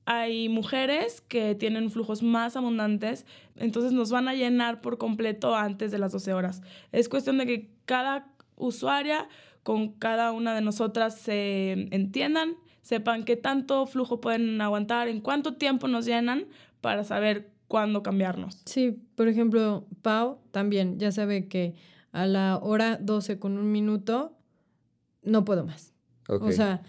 [0.06, 5.91] hay mujeres que tienen flujos más abundantes, entonces nos van a llenar por completo antes
[5.91, 6.62] de las 12 horas.
[6.91, 9.27] Es cuestión de que cada usuaria
[9.63, 15.55] con cada una de nosotras se entiendan, sepan qué tanto flujo pueden aguantar, en cuánto
[15.55, 16.45] tiempo nos llenan
[16.81, 18.61] para saber cuándo cambiarnos.
[18.65, 21.73] Sí, por ejemplo, Pau también ya sabe que
[22.11, 24.37] a la hora 12 con un minuto
[25.23, 25.93] no puedo más.
[26.29, 26.43] Ok.
[26.43, 26.83] O sea,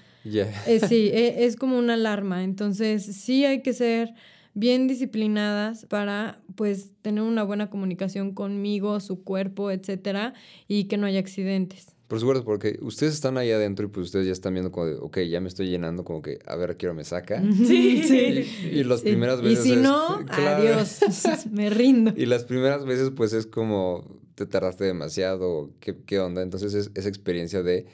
[0.66, 2.44] eh, sí, e- es como una alarma.
[2.44, 4.14] Entonces, sí hay que ser
[4.56, 10.32] bien disciplinadas para pues tener una buena comunicación conmigo, su cuerpo, etcétera,
[10.66, 11.92] y que no haya accidentes.
[12.08, 14.94] Por supuesto, porque ustedes están ahí adentro y pues ustedes ya están viendo como de,
[14.94, 17.42] ok, ya me estoy llenando, como que, a ver, quiero me saca.
[17.66, 18.46] Sí.
[18.72, 19.08] Y, y las Sí.
[19.08, 20.62] primeras veces Y si es- no, claro.
[20.62, 21.00] adiós,
[21.50, 22.12] me rindo.
[22.16, 26.42] Y las primeras veces, pues es como te tardaste demasiado, ¿qué, qué onda?
[26.42, 27.86] Entonces es esa experiencia de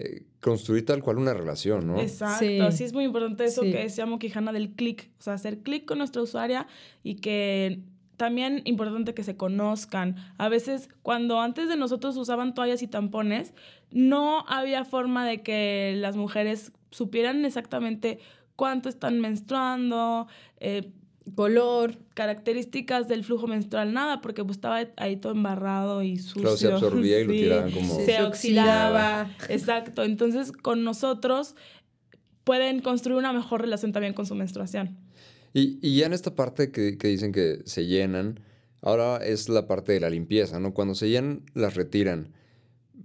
[0.00, 2.00] eh, construir tal cual una relación, ¿no?
[2.00, 2.60] Exacto, Sí.
[2.72, 2.84] sí.
[2.84, 3.72] es muy importante eso Sí.
[3.72, 6.66] que decía Quijana del clic, o sea, hacer clic con nuestra usuaria
[7.02, 7.80] y que
[8.16, 10.16] también importante que se conozcan.
[10.38, 13.54] A veces cuando antes de nosotros usaban toallas y tampones,
[13.90, 18.18] no había forma de que las mujeres supieran exactamente
[18.56, 20.26] cuánto están menstruando,
[20.58, 20.90] eh,
[21.34, 21.96] Color.
[22.14, 26.42] características del flujo menstrual, nada, porque pues estaba ahí todo embarrado y sucio.
[26.42, 29.22] Claro, se absorbía y lo tiraban como- Se, Se oxidaba.
[29.22, 29.30] oxidaba.
[29.54, 30.02] Exacto.
[30.04, 31.54] Entonces, con nosotros
[32.44, 34.96] pueden construir una mejor relación también con su menstruación.
[35.54, 38.40] Y, y ya en esta parte que, que dicen que se llenan,
[38.82, 40.74] ahora es la parte de la limpieza, ¿no?
[40.74, 42.32] Cuando se llenan, las retiran.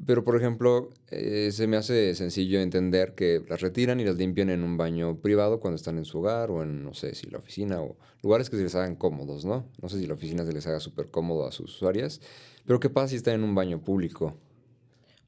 [0.05, 4.49] Pero, por ejemplo, eh, se me hace sencillo entender que las retiran y las limpian
[4.49, 7.37] en un baño privado cuando están en su hogar o en, no sé, si la
[7.37, 9.65] oficina o lugares que se les hagan cómodos, ¿no?
[9.81, 12.21] No sé si la oficina se les haga súper cómodo a sus usuarias.
[12.65, 14.35] Pero, ¿qué pasa si están en un baño público?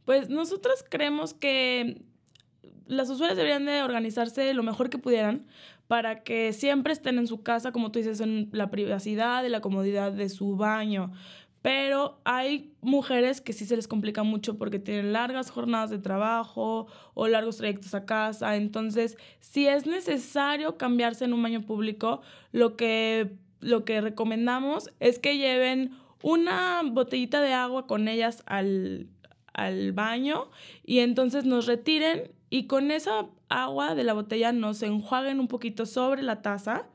[0.05, 2.01] Pues nosotros creemos que
[2.88, 5.47] las usuarias deberían de organizarse lo mejor que pudieran
[5.88, 9.61] para que siempre estén en su casa, como tú dices, en la privacidad y la
[9.61, 11.11] comodidad de su baño.
[11.65, 16.86] Pero hay mujeres que sí se les complica mucho porque tienen largas jornadas de trabajo
[17.15, 18.56] o largos trayectos a casa.
[18.56, 25.17] Entonces, si es necesario cambiarse en un baño público, lo que, lo que recomendamos es
[25.17, 29.08] que lleven una botellita de agua con ellas al,
[29.51, 30.51] al baño
[30.84, 35.88] y entonces nos retiren y con esa agua de la botella nos enjuaguen un poquito
[35.88, 36.86] sobre la taza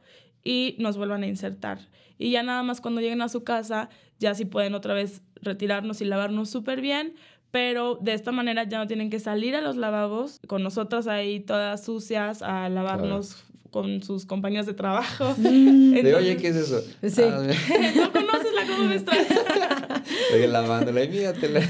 [0.45, 1.89] y nos vuelvan a insertar.
[2.19, 3.89] Y ya nada más cuando lleguen a su casa,
[4.21, 7.15] ya sí pueden otra vez retirarnos y lavarnos súper bien,
[7.51, 11.41] pero de esta manera ya no tienen que salir a los lavabos con nosotras ahí
[11.41, 15.35] todas sucias a lavarnos con sus compañeros de trabajo.
[15.39, 16.81] De, Entonces, oye, ¿qué es eso?
[16.81, 17.23] Sí.
[17.23, 17.41] Ah,
[17.97, 19.27] ¿No conoces la cómo menstrual?
[20.35, 21.61] Oye, lavándola y míratela.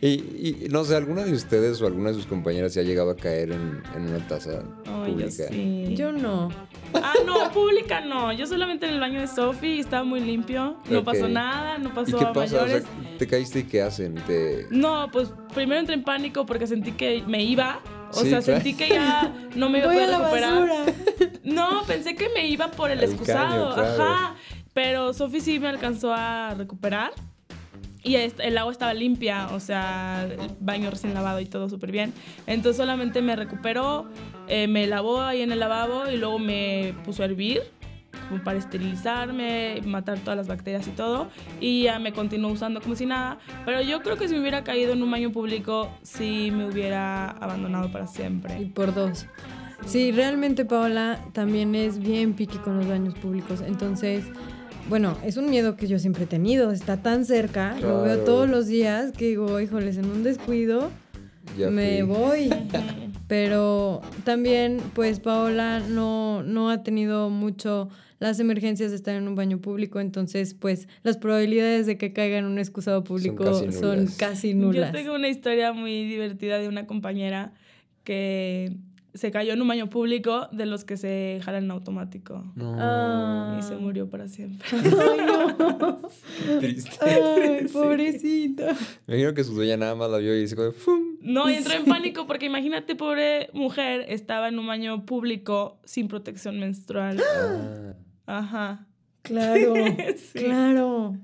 [0.00, 3.10] Y, y no sé, ¿alguna de ustedes o alguna de sus compañeras se ha llegado
[3.10, 5.44] a caer en, en una taza yo pública?
[5.50, 5.94] sí.
[5.96, 6.50] Yo no.
[6.94, 8.32] Ah, no, pública no.
[8.32, 10.76] Yo solamente en el baño de Sophie estaba muy limpio.
[10.88, 11.04] No Ok.
[11.04, 12.56] pasó nada, no ¿Y pasó qué a pasa?
[12.56, 12.84] O mayores.
[12.84, 14.14] sea, ¿te caíste y qué hacen?
[14.26, 14.66] Te...
[14.70, 17.80] No, pues primero entré en pánico porque sentí que me iba.
[18.12, 18.60] O Sí, sea, claro.
[18.60, 20.68] sentí que ya no me iba a Voy a poder la recuperar.
[20.68, 20.94] basura.
[21.44, 23.74] No, pensé que me iba por el Al excusado.
[23.74, 24.02] caño, claro.
[24.02, 24.34] Ajá.
[24.72, 27.12] Pero Sophie sí me alcanzó a recuperar.
[28.02, 32.12] Y el agua estaba limpia, o sea, el baño recién lavado y todo súper bien.
[32.46, 34.08] Entonces solamente me recuperó,
[34.48, 37.62] eh, me lavó ahí en el lavabo y luego me puso a hervir
[38.28, 41.28] como para esterilizarme, matar todas las bacterias y todo,
[41.60, 44.64] y ya me continuó usando como si nada, pero yo creo que si me hubiera
[44.64, 48.60] caído en un baño público, sí me hubiera abandonado para siempre.
[48.60, 49.26] Y por dos.
[49.84, 54.24] Sí, realmente Paola también es bien piqui con los baños públicos, entonces...
[54.88, 58.48] Bueno, es un miedo que yo siempre he tenido, está tan cerca, lo veo todos
[58.48, 60.90] los días que digo, híjoles, en un descuido
[61.58, 62.06] Ya me fui.
[62.16, 62.50] voy.
[63.28, 67.88] Pero también, pues Paola no, no ha tenido mucho
[68.20, 72.38] las emergencias de estar en un baño público, entonces pues las probabilidades de que caiga
[72.38, 74.16] en un excusado público casi son nulas.
[74.16, 74.92] casi Yo nulas.
[74.92, 77.52] tengo una historia muy divertida de una compañera
[78.04, 78.72] que
[79.16, 82.44] se cayó en un baño público de los que se jalan en automático.
[82.54, 82.76] No.
[82.78, 83.56] Ah.
[83.58, 84.66] Y se murió para siempre.
[84.72, 85.98] Ay, no.
[86.60, 86.96] Triste.
[87.00, 88.76] Ay, pobrecita.
[89.06, 91.16] Me imagino que su dueña nada más la vio y dice, como, ¡fum!
[91.20, 96.08] No, y entró en pánico porque imagínate, pobre mujer, estaba en un baño público sin
[96.08, 97.20] protección menstrual.
[97.20, 97.94] Ah.
[98.26, 98.86] Ajá.
[99.26, 99.74] Claro,
[100.16, 100.38] Sí.
[100.38, 101.16] claro.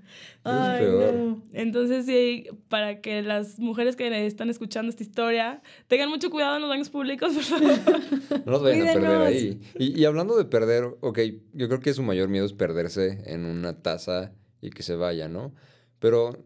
[0.44, 1.42] Ay, no.
[1.52, 6.62] Entonces, sí, para que las mujeres que están escuchando esta historia tengan mucho cuidado en
[6.62, 7.72] los baños públicos, por favor.
[8.44, 9.60] No nos vayan a perder ahí.
[9.78, 11.18] Y, y hablando de perder, ok,
[11.52, 15.28] yo creo que su mayor miedo es perderse en una taza y que se vaya,
[15.28, 15.54] ¿no?
[16.00, 16.44] Pero,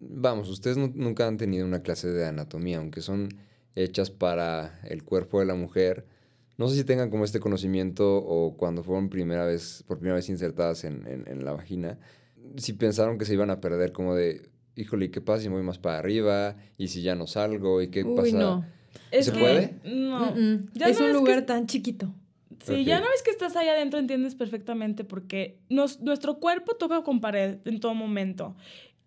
[0.00, 3.28] vamos, ustedes nu- nunca han tenido una clase de anatomía, aunque son
[3.74, 6.04] hechas para el cuerpo de la mujer.
[6.58, 10.28] No sé si tengan como este conocimiento o cuando fueron primera vez, por primera vez
[10.28, 11.98] insertadas en, en- en la vagina,
[12.56, 15.62] si pensaron que se iban a perder como de, híjole, ¿y qué pasa si voy
[15.62, 16.56] más para arriba?
[16.76, 17.80] ¿Y si ya no salgo?
[17.80, 18.36] ¿Y qué Uy, pasa?
[18.38, 18.64] no.
[19.10, 19.74] Es ¿Se que- puede?
[19.84, 20.32] No.
[20.34, 20.66] Mm, mm.
[20.74, 22.12] Ya Es un que lugar es- tan chiquito.
[22.64, 27.02] Sí, ya una vez que estás ahí adentro entiendes perfectamente porque nos, nuestro cuerpo toca
[27.04, 28.56] con pared en todo momento.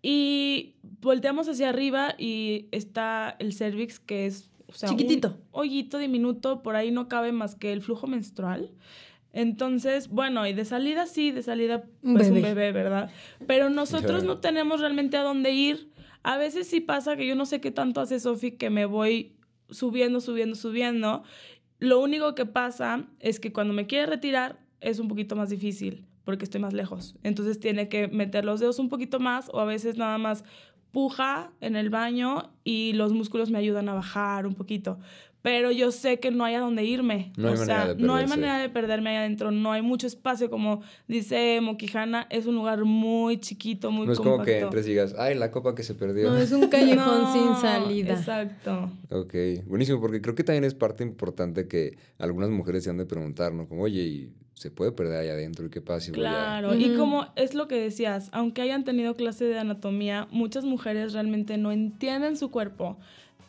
[0.00, 5.28] Y volteamos hacia arriba y está el cervix que es o sea, Chiquitito.
[5.28, 8.70] un hoyito diminuto, por ahí no cabe más que el flujo menstrual.
[9.32, 12.54] Entonces, bueno, y de salida sí, de salida pues un bebé.
[12.54, 13.10] bebé, ¿verdad?
[13.46, 15.90] Pero nosotros no tenemos realmente a dónde ir.
[16.22, 19.36] A veces sí pasa que yo no sé qué tanto hace Sofi que me voy
[19.70, 21.22] subiendo, subiendo, subiendo.
[21.78, 26.06] Lo único que pasa es que cuando me quiere retirar es un poquito más difícil
[26.24, 27.16] porque estoy más lejos.
[27.22, 30.44] Entonces tiene que meter los dedos un poquito más o a veces nada más
[30.92, 34.98] puja en el baño y los músculos me ayudan a bajar un poquito.
[35.42, 37.32] Pero yo sé que no hay a dónde irme.
[37.36, 39.50] No hay o manera sea, de no hay manera de perderme ahí adentro.
[39.50, 40.48] No hay mucho espacio.
[40.48, 44.36] Como dice Moquijana, es un lugar muy chiquito, muy No es compacto.
[44.36, 46.30] como que entres y digas, ay, la copa que se perdió.
[46.30, 48.14] No, es un callejón No, sin salida.
[48.14, 48.92] Exacto.
[49.10, 49.34] Ok,
[49.66, 53.52] buenísimo, porque creo que también es parte importante que algunas mujeres se han de preguntar,
[53.52, 53.66] ¿no?
[53.66, 55.66] Como, oye, ¿y se puede perder ahí adentro?
[55.66, 56.30] ¿Y qué pasa si voy a...?
[56.30, 61.12] Claro, y como es lo que decías, aunque hayan tenido clase de anatomía, muchas mujeres
[61.12, 62.98] realmente no entienden su cuerpo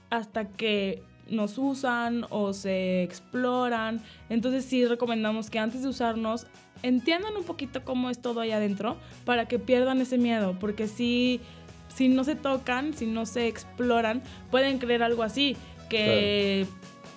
[0.10, 4.02] hasta que nos usan o se exploran.
[4.30, 6.48] Entonces sí recomendamos que antes de usarnos
[6.82, 11.40] entiendan un poquito cómo es todo ahí adentro para que pierdan ese miedo, porque si,
[11.88, 15.56] si no se tocan, si no se exploran, pueden creer algo así,
[15.90, 16.66] que...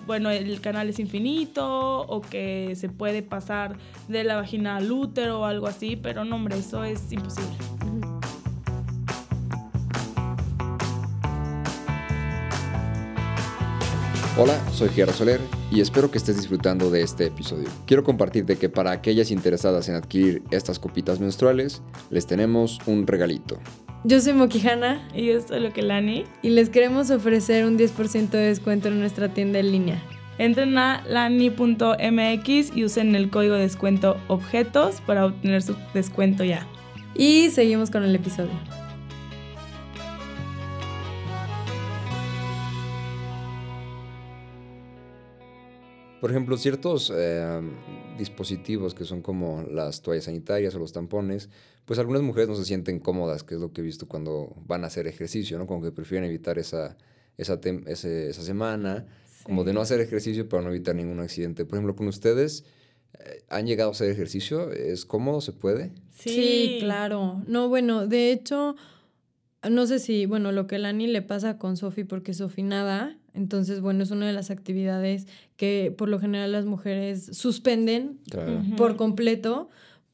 [0.07, 3.75] Bueno, el canal es infinito o que se puede pasar
[4.07, 7.57] de la vagina al útero o algo así, pero no, hombre, eso es imposible.
[14.39, 17.67] Hola, soy Gerardo Soler y espero que estés disfrutando de este episodio.
[17.87, 23.57] Quiero compartirte que para aquellas interesadas en adquirir estas copitas menstruales, les tenemos un regalito.
[24.03, 26.25] Yo soy Moquijana Y esto es lo que Lani.
[26.43, 30.03] y les queremos ofrecer un 10% de descuento en nuestra tienda en línea.
[30.37, 36.67] Entren a lani.mx y usen el código de descuento objetos para obtener su descuento ya.
[37.15, 38.51] Y seguimos con el episodio.
[46.19, 47.61] Por ejemplo, ciertos eh,
[48.17, 51.49] dispositivos que son como las toallas sanitarias o los tampones,
[51.85, 54.83] pues algunas mujeres no se sienten cómodas, que es lo que he visto cuando van
[54.83, 55.67] a hacer ejercicio, ¿no?
[55.67, 56.97] Como que prefieren evitar esa,
[57.37, 59.05] esa, tem- ese- esa semana,
[59.43, 61.65] como de no hacer ejercicio para no evitar ningún accidente.
[61.65, 62.65] Por ejemplo, con ustedes,
[63.19, 64.71] eh, ¿han llegado a hacer ejercicio?
[64.71, 65.39] ¿Es cómodo?
[65.39, 65.91] ¿Se puede?
[66.17, 66.77] Sí.
[66.81, 67.43] claro.
[67.47, 68.75] No, bueno, de hecho,
[69.69, 73.17] no sé si, bueno, lo que Lani le pasa con Sofi, porque Sofi nada.
[73.37, 78.61] Entonces, bueno, es una de las actividades que por lo general las mujeres suspenden Claro.
[78.75, 79.69] Por completo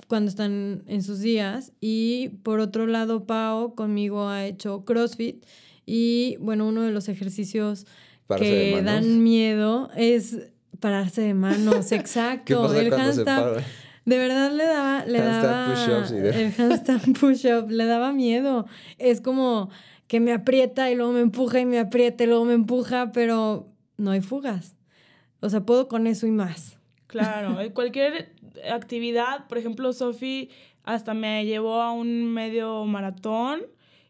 [0.08, 1.72] cuando están en sus días.
[1.82, 5.44] Y por otro lado, Pau conmigo ha hecho CrossFit.
[5.86, 7.86] Y bueno, uno de los ejercicios
[8.28, 10.38] Pararse que dan miedo es
[10.80, 12.46] pararse de manos, exacto.
[12.46, 13.64] ¿Qué pasa el handstand-
[14.06, 18.12] de verdad le daba, le Handstand daba push-ups y de- el handstand push-up, le daba
[18.12, 18.66] miedo.
[18.98, 19.70] Es como
[20.08, 23.68] que me aprieta y luego me empuja y me aprieta y luego me empuja, pero
[23.98, 24.76] no hay fugas.
[25.40, 26.78] O sea, puedo con eso y más.
[27.08, 28.34] Claro, eh, cualquier
[28.72, 30.50] actividad, por ejemplo, Sofi
[30.84, 33.62] hasta me llevó a un medio maratón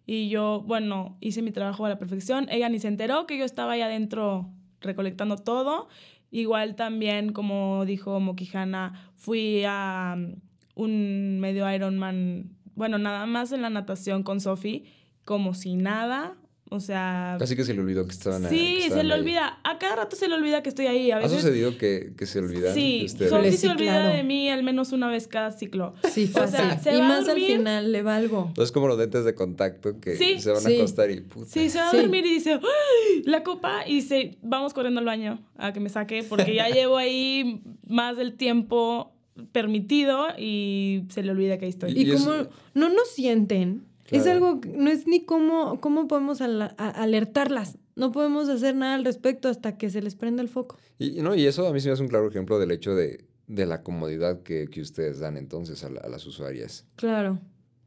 [0.05, 2.47] y yo, bueno, hice mi trabajo a la perfección.
[2.49, 4.49] Ella ni se enteró que yo estaba ahí adentro
[4.81, 5.87] recolectando todo.
[6.31, 10.35] Igual también, como dijo Mokijana, fui a um,
[10.75, 14.85] un medio Ironman, bueno, nada más en la natación con Sofi,
[15.25, 16.35] como si nada,
[16.73, 17.35] o sea...
[17.37, 19.59] Casi que se le olvidó que estaban Sí, se le olvida.
[19.63, 21.11] A cada rato se le olvida que estoy ahí.
[21.11, 21.33] A veces...
[21.33, 22.73] ¿Ha sucedido que, que se olvida?
[22.73, 25.93] Sí, Sofi se olvida de mí al menos una vez cada ciclo.
[26.11, 26.55] Sí, fácil.
[26.55, 28.51] O sea, se y más al final le va algo.
[28.57, 31.45] Es como los dentes de contacto que se van a acostar y puta.
[31.45, 33.21] Sí, se va a dormir y dice, ¡Ay!
[33.25, 36.97] la copa y se vamos corriendo al baño a que me saque porque ya llevo
[36.97, 39.13] ahí más del tiempo
[39.51, 41.91] permitido y se le olvida que ahí estoy.
[41.91, 42.31] Y, como
[42.73, 47.77] no nos sienten es algo, no es ni cómo, cómo podemos alertarlas.
[47.95, 50.77] No podemos hacer nada al respecto hasta que se les prenda el foco.
[50.97, 53.25] Y, no, y eso a mí sí me hace un claro ejemplo del hecho de,
[53.47, 56.87] la comodidad que, ustedes dan entonces a, las usuarias.
[56.95, 57.39] Claro.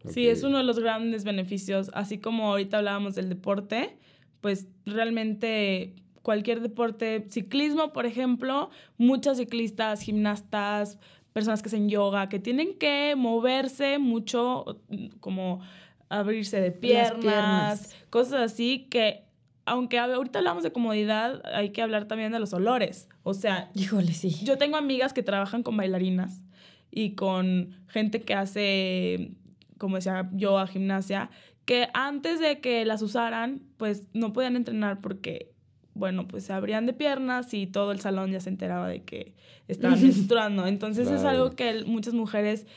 [0.09, 1.91] Sí, es uno de los grandes beneficios.
[1.93, 3.99] Así como ahorita hablábamos del deporte,
[4.41, 10.99] pues realmente cualquier deporte, ciclismo, por ejemplo, muchas ciclistas, gimnastas,
[11.33, 14.81] personas que hacen yoga, que tienen que moverse mucho,
[15.20, 15.61] como
[16.09, 19.27] abrirse de piernas, cosas así que
[19.67, 23.09] aunque ahorita hablamos de comodidad, hay que hablar también de los olores.
[23.25, 24.31] O sea, híjole, sí.
[24.45, 26.45] Yo tengo amigas que trabajan con bailarinas
[26.93, 29.33] y con gente que hace,
[29.77, 31.31] como decía yo, a gimnasia,
[31.65, 35.53] que antes de que las usaran, pues no podían entrenar porque,
[35.95, 39.35] bueno, pues se abrían de piernas y todo el salón ya se enteraba de que
[39.67, 40.69] estaban menstruando.
[40.69, 42.69] Entonces es algo que muchas mujeres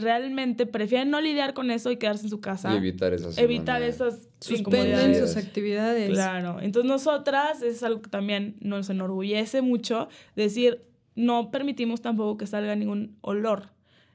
[0.00, 2.72] realmente prefieren no lidiar con eso y quedarse en su casa.
[2.72, 6.10] Y evitar esas Evitar esas Suspenden sus actividades.
[6.10, 6.60] Claro.
[6.60, 10.82] Entonces nosotras es algo que también nos enorgullece mucho decir,
[11.14, 13.70] no permitimos tampoco que salga ningún olor.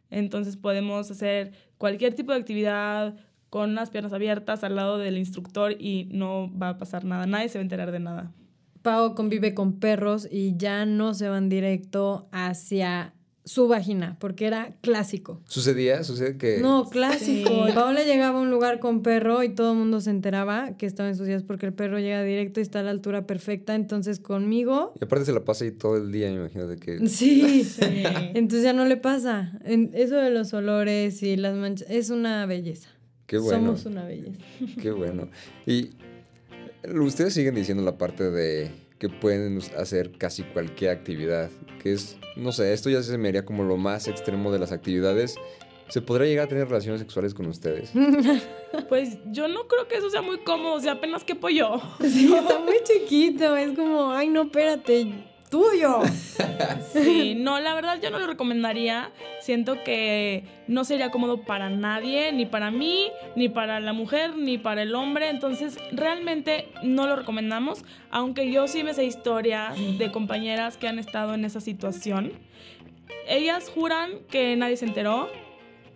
[0.09, 3.15] Entonces podemos hacer cualquier tipo de actividad
[3.49, 7.25] con las piernas abiertas al lado del instructor y no va a pasar nada.
[7.25, 8.31] Nadie se va a enterar de nada.
[8.81, 13.13] Pau convive con perros y ya no se van directo hacia
[13.47, 15.41] su vagina, porque era clásico.
[15.45, 16.03] ¿Sucedía?
[16.03, 16.59] ¿Sucede que...?
[16.59, 17.67] No, clásico.
[17.73, 21.07] Paola llegaba a un lugar con perro y todo el mundo se enteraba que estaba
[21.07, 24.19] en sus días porque el perro llega directo y está a la altura perfecta, entonces
[24.19, 24.93] conmigo...
[24.99, 27.07] Y aparte se la pasa ahí todo el día, me imagino, de que...
[27.07, 28.03] Sí, sí.
[28.33, 29.57] entonces ya no le pasa.
[29.63, 32.89] eso de los olores y las manchas, es una belleza.
[33.27, 33.77] Qué bueno.
[33.77, 34.39] Somos una belleza.
[34.81, 35.29] Qué bueno.
[35.65, 35.91] Y
[36.99, 41.49] ustedes siguen diciendo la parte de que pueden hacer casi cualquier actividad,
[41.81, 44.71] que es, no sé, esto ya se me haría como lo más extremo de las
[44.71, 45.35] actividades.
[45.89, 47.91] ¿Se podría llegar a tener relaciones sexuales con ustedes?
[48.89, 51.81] Pues yo no creo que eso sea muy cómodo, o sea, apenas que pollo.
[52.01, 56.01] Sí, está muy chiquito, es como, ay, no, espérate, tuyo.
[56.91, 59.11] Sí, no, la verdad yo no lo recomendaría.
[59.41, 64.57] Siento que no sería cómodo para nadie, ni para mí, ni para la mujer, ni
[64.57, 65.29] para el hombre.
[65.29, 67.83] Entonces, realmente no lo recomendamos.
[68.09, 72.31] Aunque yo sí me sé historias de compañeras que han estado en esa situación.
[73.27, 75.29] Ellas juran que nadie se enteró,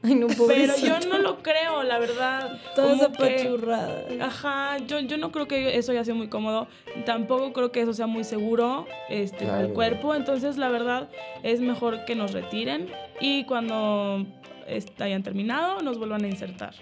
[0.04, 2.60] Ay, no, Pero yo no lo creo, la verdad.
[2.76, 4.06] Toda apachurrada.
[4.20, 6.68] Ajá, yo, yo no creo que eso haya sido muy cómodo.
[7.06, 10.16] Tampoco creo que eso sea muy seguro este, para el cuerpo.
[10.16, 11.10] Entonces, la verdad,
[11.44, 12.88] es mejor que nos retiren
[13.20, 14.26] y cuando
[15.00, 16.74] hayan terminado, nos vuelvan a insertar.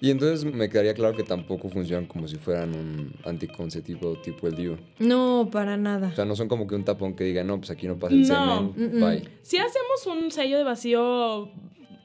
[0.00, 4.54] Y entonces me quedaría claro que tampoco funcionan como si fueran un anticonceptivo tipo el
[4.54, 4.76] DIU.
[4.98, 6.08] No, para nada.
[6.08, 8.14] O sea, no son como que un tapón que diga, no, pues aquí no pasa
[8.14, 9.26] el semen, bye.
[9.40, 11.50] Si hacemos un sello de vacío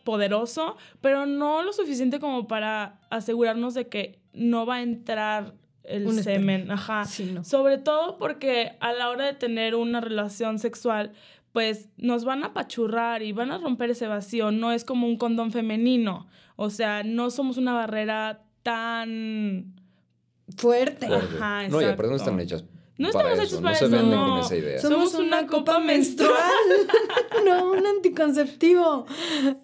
[0.03, 6.23] poderoso, pero no lo suficiente como para asegurarnos de que no va a entrar el
[6.23, 6.71] semen.
[6.71, 7.05] Ajá.
[7.43, 11.11] Sobre todo porque a la hora de tener una relación sexual,
[11.51, 14.51] pues nos van a apachurrar y van a romper ese vacío.
[14.51, 16.27] No es como un condón femenino.
[16.55, 19.73] O sea, no somos una barrera tan
[20.55, 21.07] fuerte.
[21.07, 22.63] Ajá, No, y aparte no están hechas
[23.01, 23.87] no estamos hechos para eso.
[23.89, 24.79] No con esa idea.
[24.79, 26.31] Somos una copa menstrual.
[27.45, 29.05] no, un anticonceptivo.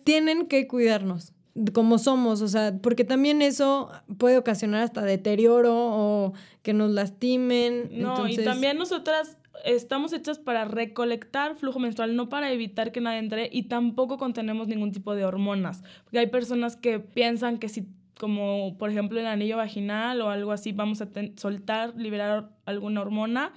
[0.03, 1.33] Tienen que cuidarnos
[1.73, 7.89] como somos, o sea, porque también eso puede ocasionar hasta deterioro o que nos lastimen.
[7.93, 13.19] No, y también nosotras estamos hechas para recolectar flujo menstrual, no para evitar que nadie
[13.19, 17.87] entre y tampoco contenemos ningún tipo de hormonas, porque hay personas que piensan que si
[18.19, 23.53] como por ejemplo el anillo vaginal o algo así, vamos a soltar, liberar alguna hormona.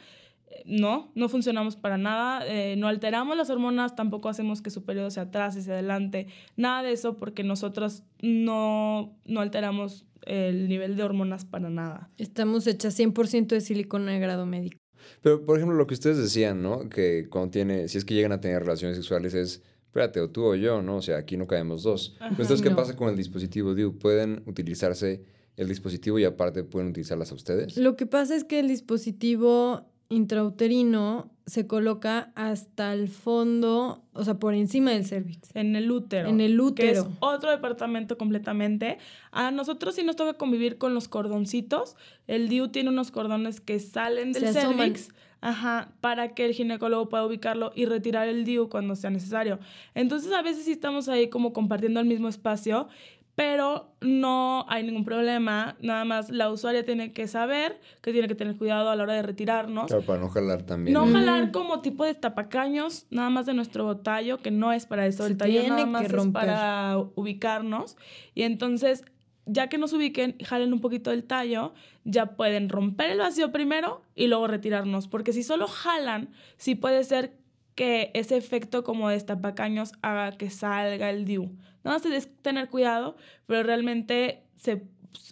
[0.49, 4.85] Eh, no, no funcionamos para nada, eh, no alteramos las hormonas, tampoco hacemos que su
[4.85, 10.69] periodo sea atrás y sea adelante, nada de eso porque nosotros no, no alteramos el
[10.69, 12.11] nivel de hormonas para nada.
[12.19, 14.79] Estamos hechas 100% de silicona de grado médico.
[15.23, 16.89] Pero, por ejemplo, lo que ustedes decían, ¿no?
[16.89, 20.45] Que cuando tiene, si es que llegan a tener relaciones sexuales es, espérate, o tú
[20.45, 20.97] o yo, ¿no?
[20.99, 22.15] O sea, aquí no caemos dos.
[22.21, 22.29] Ajá.
[22.31, 22.77] Entonces, ¿qué No.
[22.77, 23.99] pasa con el dispositivo DIU?
[23.99, 25.25] ¿Pueden utilizarse
[25.57, 27.77] el dispositivo y aparte pueden utilizarlas a ustedes?
[27.77, 29.87] Lo que pasa es que el dispositivo
[30.41, 35.51] intrauterino se coloca hasta el fondo, o sea, por encima del cervix.
[35.55, 36.29] En el útero.
[36.29, 37.13] En el Que es útero.
[37.21, 38.99] otro departamento completamente.
[39.33, 41.97] A nosotros sí nos toca convivir con los cordoncitos.
[42.29, 44.79] El DIU tiene unos cordones que salen del Se asoman.
[44.95, 45.09] cervix.
[45.41, 49.59] Ajá, para que el ginecólogo pueda ubicarlo y retirar el DIU cuando sea necesario.
[49.95, 52.89] Entonces, a veces sí estamos ahí como compartiendo el mismo espacio,
[53.35, 55.77] pero no hay ningún problema.
[55.81, 59.15] Nada más la usuaria tiene que saber que tiene que tener cuidado a la hora
[59.15, 59.87] de retirarnos.
[59.87, 60.93] Claro, para no jalar también.
[60.93, 65.07] No jalar como tipo de tapacaños, nada más de nuestro tallo, que no es para
[65.07, 65.23] eso.
[65.25, 67.97] Se El tallo nada tiene más que es para ubicarnos.
[68.35, 69.05] Y entonces,
[69.53, 71.73] ya que nos ubiquen, jalen un poquito del tallo,
[72.05, 75.09] ya pueden romper el vacío primero y luego retirarnos.
[75.09, 77.37] Porque si solo jalan, sí puede ser
[77.75, 81.45] que ese efecto como de tapacaños haga que salga el DIU.
[81.85, 84.83] Nada más es tener cuidado, pero realmente se,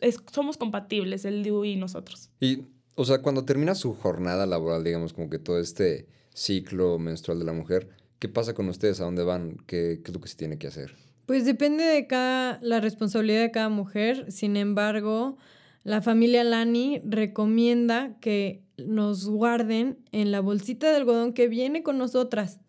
[0.00, 2.30] es- somos compatibles, el DIU y nosotros.
[2.40, 2.62] Y,
[2.94, 7.44] o sea, cuando termina su jornada laboral, digamos, como que todo este ciclo menstrual de
[7.44, 9.00] la mujer, ¿qué pasa con ustedes?
[9.00, 9.56] ¿A dónde van?
[9.66, 10.94] ¿Qué, qué es lo que se tiene que hacer?
[11.28, 14.32] Pues depende de cada, la responsabilidad de cada mujer.
[14.32, 15.36] Sin embargo,
[15.84, 21.98] la familia Lani recomienda que nos guarden en la bolsita de algodón que viene con
[21.98, 22.60] nosotras.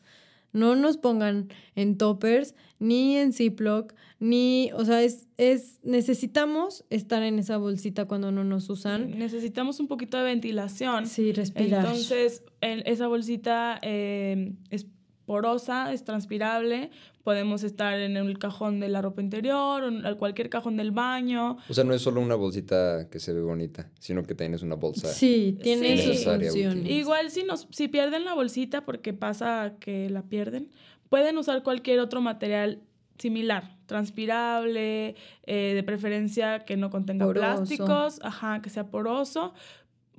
[0.51, 7.23] No nos pongan en toppers, ni en Ziploc, ni, o sea, es, es, necesitamos estar
[7.23, 9.17] en esa bolsita cuando no nos usan.
[9.17, 11.07] Necesitamos un poquito de ventilación.
[11.07, 11.85] Sí, respirar.
[11.85, 14.85] Entonces, en- esa bolsita eh, es
[15.33, 16.89] porosa, es transpirable.
[17.23, 21.57] Podemos estar en el cajón de la ropa interior, o en cualquier cajón del baño.
[21.69, 24.63] O sea, no es solo una bolsita que se ve bonita, sino que también es
[24.63, 25.07] una bolsa.
[25.07, 26.13] sí, tiene Sí.
[26.15, 26.89] sus funciones.
[26.89, 30.71] Igual si, nos, si pierden la bolsita, porque pasa que la pierden,
[31.09, 32.79] pueden usar cualquier otro material
[33.19, 35.15] similar, transpirable,
[35.45, 37.45] eh, de preferencia que no contenga Poroso.
[37.57, 39.53] plásticos, ajá, que sea poroso.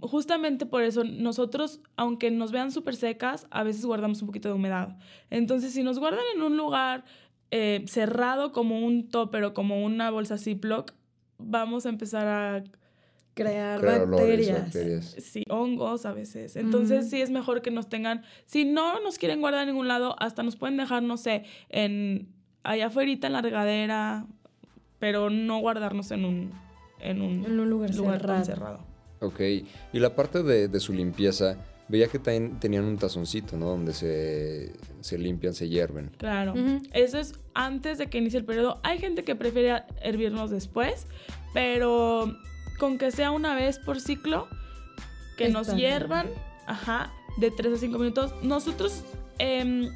[0.01, 4.55] Justamente por eso nosotros, aunque nos vean súper secas, a veces guardamos un poquito de
[4.55, 4.97] humedad.
[5.31, 7.05] Entonces, si nos guardan en un lugar
[7.51, 10.93] eh, cerrado como un topper o como una bolsa Ziploc,
[11.39, 12.65] vamos a empezar a
[13.35, 14.63] Crear Crear olores, bacterias.
[14.63, 15.17] bacterias.
[15.21, 16.57] Sí, hongos a veces.
[16.57, 20.17] Entonces sí es mejor que nos tengan, si no nos quieren guardar en ningún lado,
[20.19, 22.29] hasta nos pueden dejar, no sé, en
[22.63, 24.27] allá afuera en la regadera,
[24.99, 26.53] pero no guardarnos en un,
[26.99, 28.90] en un, En un lugar cerrado.
[29.21, 29.41] Ok.
[29.93, 31.57] Y la parte de, de su limpieza,
[31.89, 33.67] veía que también tenían un tazoncito, ¿no?
[33.67, 36.11] Donde se, se limpian, se hierven.
[36.19, 36.55] Claro.
[36.93, 38.81] Eso es antes de que inicie el periodo.
[38.85, 41.07] Hay gente que prefiere hervirnos después,
[41.53, 42.33] pero
[42.79, 44.47] con que sea una vez por ciclo,
[45.37, 45.79] que Está nos bien.
[45.79, 46.27] hiervan,
[46.67, 48.35] ajá, de 3 a 5 minutos.
[48.43, 49.03] Nosotros
[49.39, 49.91] em,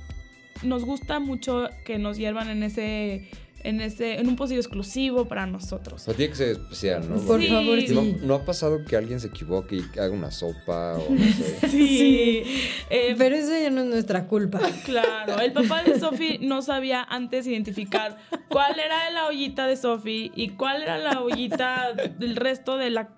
[0.65, 3.31] nos gusta mucho que nos hiervan en ese,
[3.65, 6.03] en ese, en un pocillo exclusivo para nosotros.
[6.03, 7.17] sea, tiene que ser especial, ¿no?
[7.17, 7.95] Por favor, Sí.
[7.95, 11.19] ¿No, ¿No ha pasado que alguien se equivoque y haga una sopa o no
[11.61, 11.69] sé?
[11.71, 12.43] Sí.
[12.91, 14.61] Eh, Pero eso ya no es nuestra culpa.
[14.85, 20.31] Claro, el papá de Sophie no sabía antes identificar cuál era la ollita de Sophie
[20.37, 23.09] y cuál era la ollita del resto de la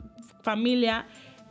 [0.42, 1.07] familia.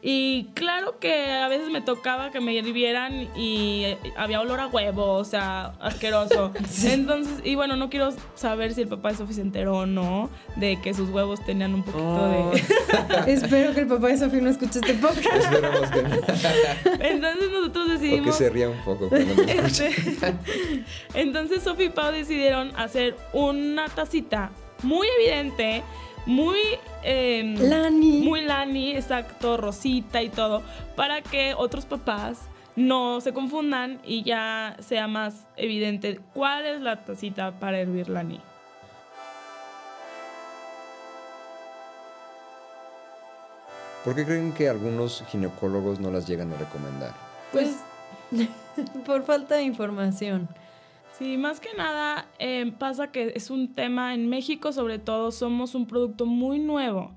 [0.07, 4.67] Y claro que a veces me tocaba que me hirvieran y eh, había olor a
[4.67, 6.53] huevo, o sea, asqueroso.
[6.83, 10.29] Entonces, y bueno, no quiero saber si el papá de Sophie se enteró o no
[10.57, 12.63] de que sus huevos tenían un poquito de...
[13.33, 15.25] Espero que el papá de Sofía no escuche este podcast.
[15.25, 16.15] Esperamos que no.
[16.99, 18.37] Entonces nosotros O que decidimos...
[18.37, 19.87] se ría un poco cuando escucha.
[19.87, 20.35] Este,
[21.15, 24.51] entonces Sophie y Pau decidieron hacer una tacita
[24.83, 25.81] muy evidente,
[26.25, 26.59] muy...
[27.03, 28.21] eh, Lani.
[28.21, 30.63] Muy Lani, exacto, rosita y todo,
[30.95, 37.03] para que otros papás no se confundan y ya sea más evidente cuál es la
[37.05, 38.41] tacita para hervir Lani.
[44.03, 47.11] ¿Por qué creen que algunos ginecólogos no las llegan a recomendar?
[47.51, 47.77] Pues
[49.05, 50.47] por falta de información.
[51.17, 55.73] Sí, más que nada eh, pasa que es un tema en México, sobre todo, somos
[55.73, 57.15] un producto muy nuevo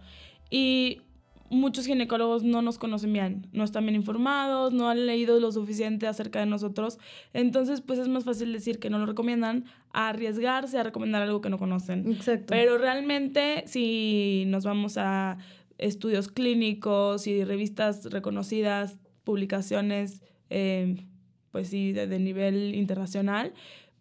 [0.51, 1.03] y
[1.51, 6.07] muchos ginecólogos no nos conocen bien, no están bien informados, no han leído lo suficiente
[6.07, 6.99] acerca de nosotros,
[7.33, 11.41] entonces pues es más fácil decir que no lo recomiendan a arriesgarse a recomendar algo
[11.41, 12.13] que no conocen.
[12.13, 12.47] Exacto.
[12.49, 15.39] Pero realmente si nos vamos a
[15.79, 21.05] estudios clínicos y revistas reconocidas, publicaciones, eh,
[21.51, 23.55] pues sí, de, de nivel internacional,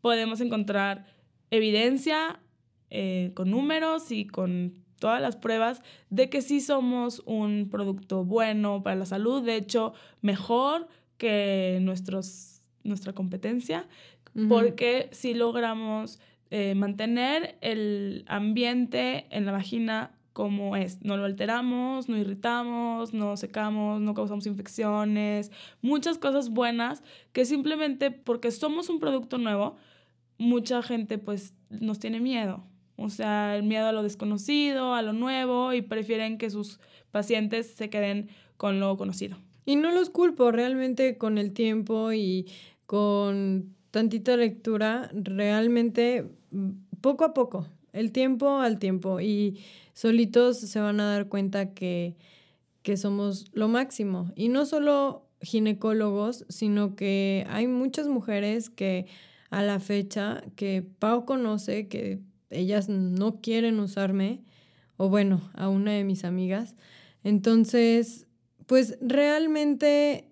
[0.08, 1.06] podemos encontrar
[1.52, 2.40] evidencia
[2.90, 8.82] eh, con números y con todas las pruebas de que sí somos un producto bueno
[8.84, 10.88] para la salud, de hecho, mejor
[11.18, 13.86] que nuestros, nuestra competencia,
[14.48, 21.04] porque si logramos eh, mantener el ambiente en la vagina como es.
[21.04, 25.52] No lo alteramos, no irritamos, no secamos, no causamos infecciones,
[25.82, 27.02] muchas cosas buenas
[27.34, 29.78] que simplemente porque somos un producto nuevo,
[30.38, 32.64] mucha gente pues nos tiene miedo.
[32.96, 36.80] O sea, el miedo a lo desconocido, a lo nuevo y prefieren que sus
[37.12, 39.38] pacientes se queden con lo conocido.
[39.66, 42.48] Y no los culpo, realmente con el tiempo y
[42.86, 46.70] con tantita lectura, realmente mm,
[47.02, 49.60] poco a poco, el tiempo al tiempo y
[49.94, 52.16] solitos se van a dar cuenta que,
[52.82, 54.32] que somos lo máximo.
[54.36, 59.08] Y no solo ginecólogos, sino que hay muchas mujeres que
[59.50, 62.20] a la fecha que Pau conoce que
[62.50, 64.44] ellas no quieren usarme,
[64.98, 66.76] o bueno, a una de mis amigas.
[67.24, 68.28] Entonces,
[68.66, 70.32] pues realmente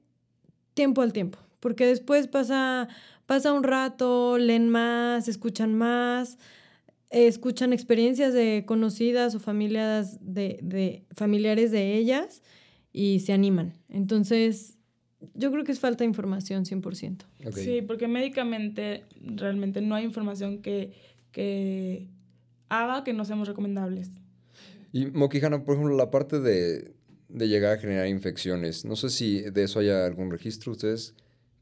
[0.74, 2.88] tiempo al tiempo, porque después pasa,
[3.26, 6.38] pasa un rato, leen más, escuchan más,
[7.10, 12.42] escuchan experiencias de conocidas o familiares de, de, familiares de ellas
[12.92, 13.74] y se animan.
[13.90, 14.75] Entonces,
[15.34, 17.24] yo creo que es falta de información 100%.
[17.54, 20.94] Sí, porque médicamente realmente no hay información que,
[21.32, 22.08] que
[22.70, 24.10] haga que no seamos recomendables.
[24.92, 26.94] Y Moquijana, por ejemplo, la parte de,
[27.30, 30.72] de llegar a generar infecciones, no sé si de eso haya algún registro.
[30.72, 31.16] ¿Ustedes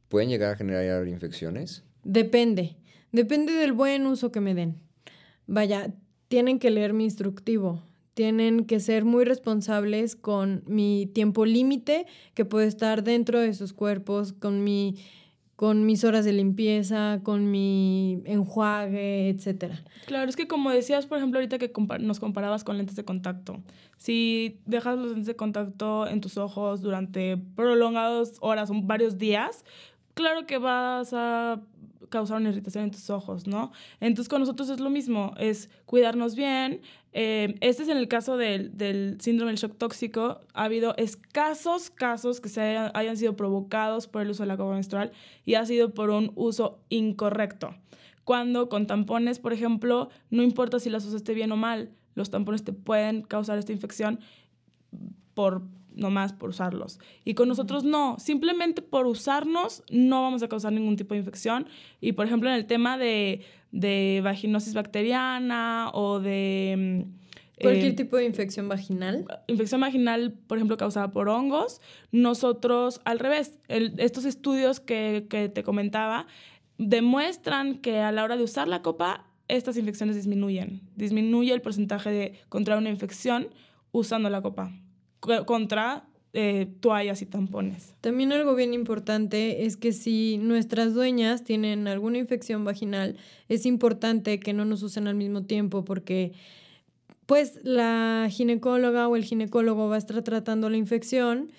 [0.10, 1.84] pueden llegar a generar infecciones?
[2.04, 2.78] Depende.
[3.12, 4.82] Depende del buen uso que me den.
[5.48, 5.94] Vaya,
[6.28, 7.84] tienen que leer mi instructivo
[8.14, 13.74] tienen que ser muy responsables con mi tiempo límite que puede estar dentro de sus
[13.74, 14.96] cuerpos, con mi
[15.56, 19.84] con mis horas de limpieza, con mi enjuague, etcétera.
[20.08, 23.62] Claro, es que como decías, por ejemplo, ahorita que nos comparabas con lentes de contacto,
[23.98, 29.64] si dejas los lentes de contacto en tus ojos durante prolongadas horas varios días,
[30.16, 31.62] claro que vas a
[32.10, 33.72] causar una irritación en tus ojos, ¿no?
[34.00, 36.82] Entonces con nosotros es lo mismo, es cuidarnos bien.
[37.16, 40.42] Eh, este es en el caso del, del, síndrome del shock tóxico.
[40.54, 44.74] Ha habido escasos casos que se hayan, sido provocados por el uso de la copa
[44.74, 45.12] menstrual
[45.46, 47.76] y ha sido por un uso incorrecto.
[48.24, 52.64] Cuando con tampones, por ejemplo, no importa si las usaste bien o mal, los tampones
[52.64, 54.20] te pueden causar esta infección
[55.34, 55.62] por
[55.96, 57.00] nomás por usarlos.
[57.24, 61.68] Y con nosotros no, simplemente por usarnos no vamos a causar ningún tipo de infección.
[62.02, 66.76] Y por ejemplo en el tema de, de vaginosis bacteriana o de...
[66.78, 67.24] Mm,
[67.62, 69.26] Cualquier eh, tipo de infección vaginal.
[69.48, 71.82] Infección vaginal, por ejemplo, causada por hongos.
[72.12, 76.26] Nosotros, al revés, estos estudios que, que te comentaba
[76.78, 80.82] demuestran que a la hora de usar la copa, estas infecciones disminuyen.
[80.96, 83.50] Disminuye el porcentaje de contraer una infección
[83.92, 84.72] usando la copa
[85.46, 86.06] contra
[86.36, 87.94] eh, toallas y tampones.
[88.02, 93.18] También algo bien importante es que si nuestras dueñas tienen alguna infección vaginal,
[93.50, 96.34] es importante que no nos usen al mismo tiempo porque
[97.28, 101.52] pues la ginecóloga o el ginecólogo va a estar tratando la infección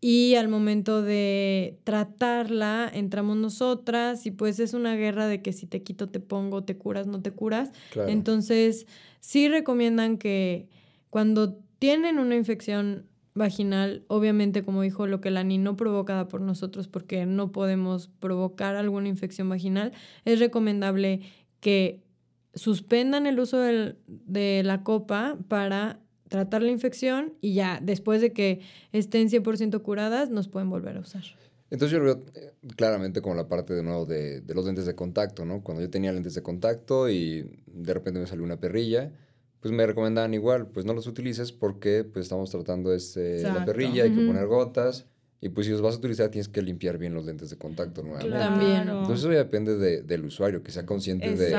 [0.00, 5.66] y al momento de tratarla entramos nosotras y pues es una guerra de que si
[5.66, 7.70] te quito te pongo, te curas, no te curas.
[8.08, 8.86] Entonces
[9.20, 10.68] sí recomiendan que
[11.10, 13.06] cuando tienen una infección
[13.36, 18.74] vaginal, obviamente, como dijo lo que la no provocada por nosotros, porque no podemos provocar
[18.74, 19.92] alguna infección vaginal,
[20.24, 21.20] es recomendable
[21.60, 22.02] que
[22.54, 28.60] suspendan el uso de la copa para tratar la infección y ya después de que
[28.92, 31.22] estén 100% curadas, nos pueden volver a usar.
[31.70, 34.86] Entonces yo lo veo eh, claramente como la parte de nuevo de, de los lentes
[34.86, 35.62] de contacto, ¿no?
[35.62, 39.12] Cuando yo tenía lentes de contacto y de repente me salió una perrilla,
[39.60, 44.04] pues me recomendaban igual, pues no los utilices porque pues estamos tratando este, la perrilla,
[44.04, 45.06] hay que poner gotas.
[45.38, 48.02] Y pues si los vas a utilizar tienes que limpiar bien los lentes de contacto
[48.02, 48.38] nuevamente.
[48.38, 48.80] También.
[48.82, 51.54] Entonces eso ya depende de, del usuario, que sea consciente de,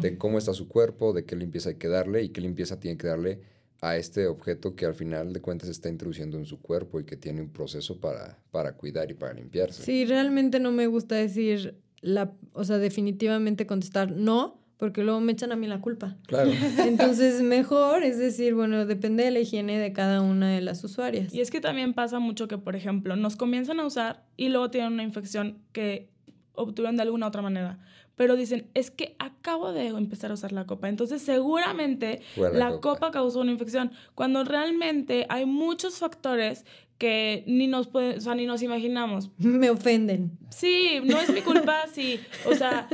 [0.00, 2.98] de, cómo está su cuerpo, de qué limpieza hay que darle y qué limpieza tiene
[2.98, 3.40] que darle
[3.80, 7.16] a este objeto que al final de cuentas está introduciendo en su cuerpo y que
[7.16, 9.82] tiene un proceso para, para cuidar y para limpiarse.
[9.82, 15.32] Sí, realmente no me gusta decir, la, o sea, definitivamente contestar no, porque luego me
[15.32, 16.16] echan a mí la culpa.
[16.26, 16.50] Claro.
[16.78, 21.32] Entonces, mejor es decir, bueno, depende de la higiene de cada una de las usuarias.
[21.32, 24.70] Y es que también pasa mucho que, por ejemplo, nos comienzan a usar y luego
[24.70, 26.10] tienen una infección que
[26.54, 27.78] obtuvieron de alguna otra manera.
[28.16, 30.88] Pero dicen, es que acabo de empezar a usar la copa.
[30.88, 33.10] Entonces, seguramente la, copa.
[33.10, 33.90] causó una infección.
[34.14, 36.64] Cuando realmente hay muchos factores
[36.98, 39.30] que ni nos, puede, o sea, ni nos imaginamos.
[39.38, 40.38] Me ofenden.
[40.50, 42.20] Sí, no es mi culpa, sí.
[42.46, 42.88] O sea,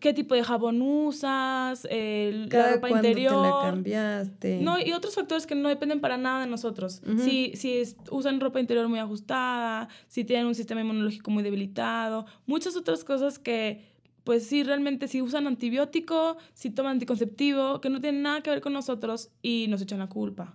[0.00, 3.32] qué tipo de jabón usas, el, la ropa interior.
[3.42, 4.60] te la cambiaste.
[4.60, 7.02] No, y otros factores que no dependen para nada de nosotros.
[7.18, 12.26] Si, si es- usan ropa interior muy ajustada, si tienen un sistema inmunológico muy debilitado,
[12.46, 13.84] muchas otras cosas que,
[14.24, 18.60] pues sí, realmente si usan antibiótico, si toman anticonceptivo, que no tienen nada que ver
[18.60, 20.54] con nosotros y nos echan la culpa.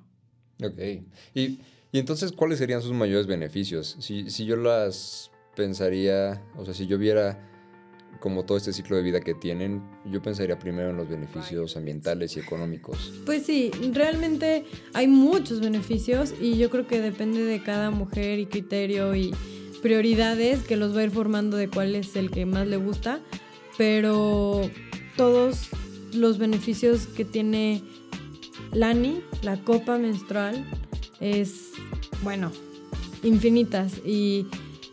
[0.64, 0.80] Ok.
[1.34, 1.60] Y,
[1.92, 3.98] y entonces, ¿cuáles serían sus mayores beneficios?
[4.00, 7.40] Si, si yo las pensaría, o sea, si yo viera
[8.26, 12.36] como todo este ciclo de vida que tienen, yo pensaría primero en los beneficios ambientales
[12.36, 13.14] y económicos.
[13.24, 18.48] Pues sí, realmente hay muchos beneficios y yo creo que depende de cada mujer y
[18.48, 19.32] criterio y
[19.84, 23.20] prioridades que los va a ir formando de cuál es el que más le gusta,
[23.78, 24.72] pero
[25.16, 25.68] todos
[26.12, 27.84] los beneficios que tiene
[28.74, 30.66] Lani, la copa menstrual,
[31.20, 31.74] es,
[32.24, 32.52] bueno,
[33.22, 34.48] infinitas y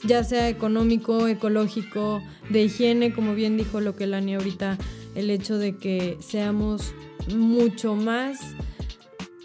[0.05, 4.78] ya sea económico, ecológico, de higiene, como bien dijo lo que Lani ahorita,
[5.14, 6.94] el hecho de que seamos
[7.34, 8.40] mucho más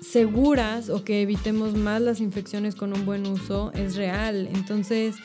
[0.01, 4.49] seguras o que evitemos más las infecciones con un buen uso es real.
[4.53, 5.15] Entonces,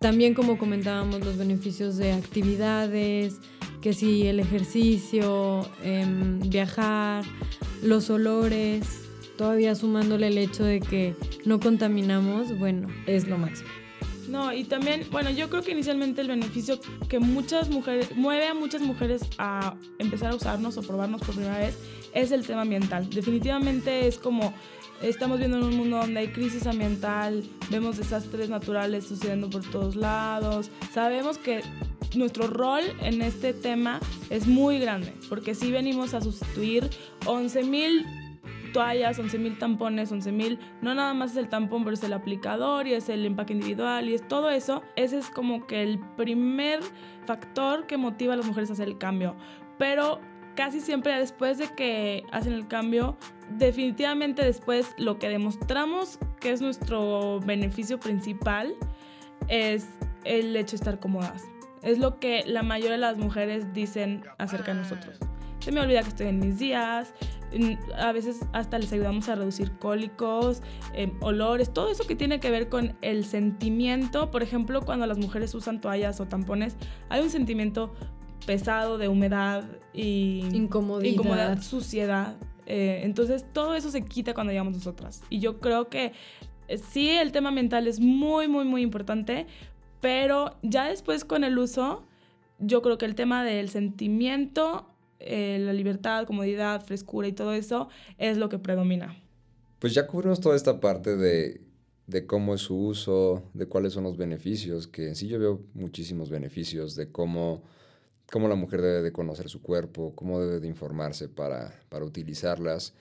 [0.00, 3.36] también como comentábamos, los beneficios de actividades,
[3.80, 7.24] que si el ejercicio, em, viajar,
[7.82, 8.84] los olores,
[9.36, 11.14] todavía sumándole el hecho de que
[11.44, 13.68] no contaminamos, bueno, es lo máximo.
[14.28, 18.54] No, y también, bueno, yo creo que inicialmente el beneficio que muchas mujeres, mueve a
[18.54, 21.76] muchas mujeres a empezar a usarnos o probarnos por primera vez
[22.12, 23.08] es el tema ambiental.
[23.10, 24.54] Definitivamente es como
[25.02, 29.96] estamos viendo en un mundo donde hay crisis ambiental, vemos desastres naturales sucediendo por todos
[29.96, 30.70] lados.
[30.92, 31.62] Sabemos que
[32.14, 34.00] nuestro rol en este tema
[34.30, 36.88] es muy grande, porque sí venimos a sustituir
[37.26, 38.06] 11 mil
[38.74, 42.12] toallas, 11 mil tampones, 11 mil, no nada más es el tampón, pero es el
[42.12, 44.82] aplicador y es el empaque individual y es todo eso.
[44.96, 46.80] Ese es como que el primer
[47.24, 49.36] factor que motiva a las mujeres a hacer el cambio.
[49.78, 50.20] Pero
[50.56, 53.16] casi siempre después de que hacen el cambio,
[53.48, 58.74] definitivamente después lo que demostramos que es nuestro beneficio principal
[59.48, 59.88] es
[60.24, 61.44] el hecho de estar cómodas.
[61.82, 65.18] Es lo que la mayoría de las mujeres dicen acerca de nosotros.
[65.64, 67.14] Se me olvida que estoy en mis días,
[67.96, 70.60] a veces hasta les ayudamos a reducir cólicos,
[70.92, 74.30] eh, olores, todo eso que tiene que ver con el sentimiento.
[74.30, 76.76] Por ejemplo, cuando las mujeres usan toallas o tampones,
[77.08, 77.94] hay un sentimiento
[78.44, 81.12] pesado de humedad y Incomodidad.
[81.12, 82.36] incomodidad, suciedad.
[82.66, 85.22] Eh, entonces todo eso se quita cuando llegamos nosotras.
[85.30, 86.12] Y yo creo que
[86.68, 89.46] eh, sí, el tema mental es muy, muy, muy importante,
[90.02, 92.04] pero ya después con el uso,
[92.58, 94.93] yo creo que el tema del sentimiento,
[95.24, 99.16] eh, la libertad, comodidad, frescura y todo eso es lo que predomina.
[99.78, 101.60] Pues ya cubrimos toda esta parte de,
[102.06, 105.62] de cómo es su uso, de cuáles son los beneficios, que en sí yo veo
[105.74, 107.62] muchísimos beneficios de cómo,
[108.30, 112.94] cómo la mujer debe de conocer su cuerpo, cómo debe de informarse para, para utilizarlas.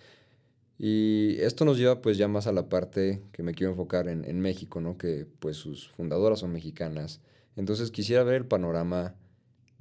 [0.79, 4.25] Y esto nos lleva pues ya más a la parte que me quiero enfocar en,
[4.25, 4.97] en México, ¿no?
[4.97, 7.21] Que pues sus fundadoras son mexicanas.
[7.55, 9.15] Entonces quisiera ver el panorama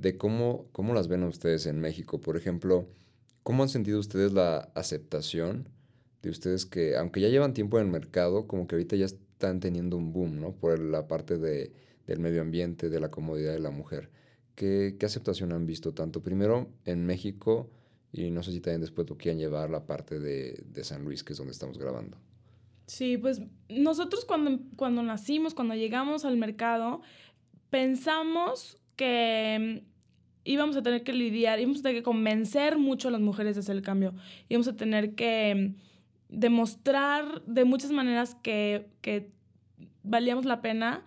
[0.02, 2.20] de cómo, cómo las ven ustedes en México.
[2.20, 2.88] Por ejemplo,
[3.42, 5.68] ¿cómo han sentido ustedes la aceptación
[6.22, 9.60] de ustedes que, aunque ya llevan tiempo en el mercado, como que ahorita ya están
[9.60, 10.52] teniendo un boom, ¿no?
[10.52, 11.72] Por la parte de,
[12.06, 14.10] del medio ambiente, de la comodidad de la mujer.
[14.54, 17.70] ¿Qué, ¿Qué aceptación han visto tanto primero en México
[18.12, 21.24] y no sé si también después lo quieran llevar la parte de, de San Luis,
[21.24, 22.18] que es donde estamos grabando?
[22.86, 27.00] Sí, pues nosotros cuando, cuando nacimos, cuando llegamos al mercado,
[27.70, 29.84] pensamos que
[30.44, 33.60] íbamos a tener que lidiar, íbamos a tener que convencer mucho a las mujeres de
[33.60, 34.14] hacer el cambio,
[34.48, 39.30] íbamos a tener que mm, demostrar de muchas maneras que, que
[40.02, 41.04] valíamos la pena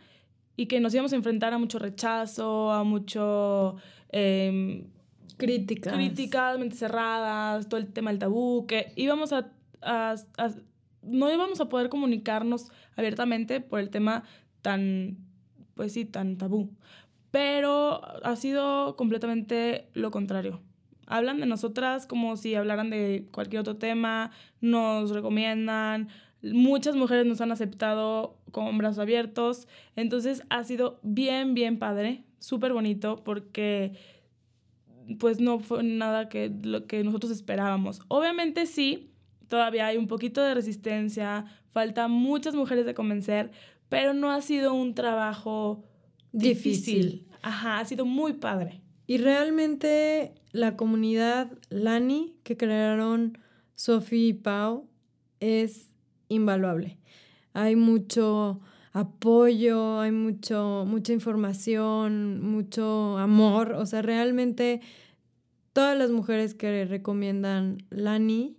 [0.56, 3.76] y que nos íbamos a enfrentar a mucho rechazo, a mucho...
[4.10, 4.86] em,
[5.38, 5.94] Críticas.
[5.94, 10.52] críticas, mentes cerradas, todo el tema del tabú, que íbamos a, a- a-
[11.02, 14.24] no íbamos a poder comunicarnos abiertamente por el tema
[14.62, 15.18] tan,
[15.76, 16.70] pues sí, tan tabú.
[17.36, 20.62] Pero ha sido completamente lo contrario.
[21.06, 24.32] Hablan de nosotras como si hablaran de cualquier otro tema,
[24.62, 26.08] nos recomiendan,
[26.42, 29.68] muchas mujeres nos han aceptado con brazos abiertos,
[29.98, 33.98] entonces ha sido bien, bien padre, súper bonito porque
[35.20, 38.00] pues no fue nada que lo que nosotros esperábamos.
[38.08, 39.12] Obviamente sí,
[39.50, 43.52] todavía hay un poquito de resistencia, falta muchas mujeres de convencer,
[43.90, 45.84] pero no ha sido un trabajo
[46.32, 46.96] difícil.
[46.96, 47.25] Difícil.
[47.46, 48.82] Ajá, ha sido muy padre.
[49.06, 53.38] Y realmente la comunidad Lani que crearon
[53.76, 54.90] Sophie y Pau
[55.40, 55.92] es
[56.28, 56.98] invaluable.
[57.54, 58.62] Hay mucho
[58.94, 63.74] apoyo, hay mucho, mucha información, mucho amor.
[63.74, 64.82] O sea, realmente
[65.72, 68.58] todas las mujeres que recomiendan Lani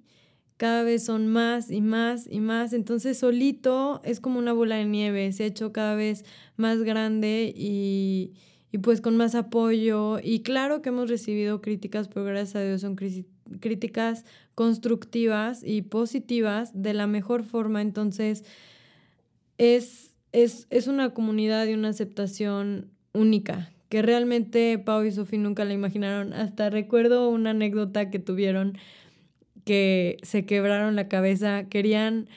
[0.59, 2.73] cada vez son más y más y más.
[2.73, 6.25] Entonces solito es como una bola de nieve, se ha hecho cada vez
[6.57, 8.35] más grande y,
[8.77, 10.19] y pues con más apoyo.
[10.23, 16.83] Y claro que hemos recibido críticas, pero gracias a Dios son críticas constructivas y positivas
[16.83, 17.81] de la mejor forma.
[17.81, 18.45] Entonces
[19.57, 25.65] es, es, es una comunidad y una aceptación única que realmente Pau y Sofía nunca
[25.65, 26.35] la imaginaron.
[26.35, 28.77] Hasta recuerdo una anécdota que tuvieron
[29.65, 32.29] que se quebraron la cabeza, querían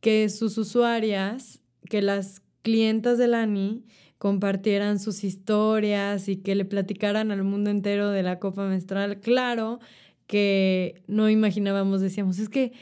[0.00, 3.84] que sus usuarias, que las clientas de Lani
[4.22, 9.18] compartieran sus historias y que le platicaran al mundo entero de la copa menstrual.
[9.18, 9.80] Claro
[10.28, 12.72] que no imaginábamos, decíamos, es que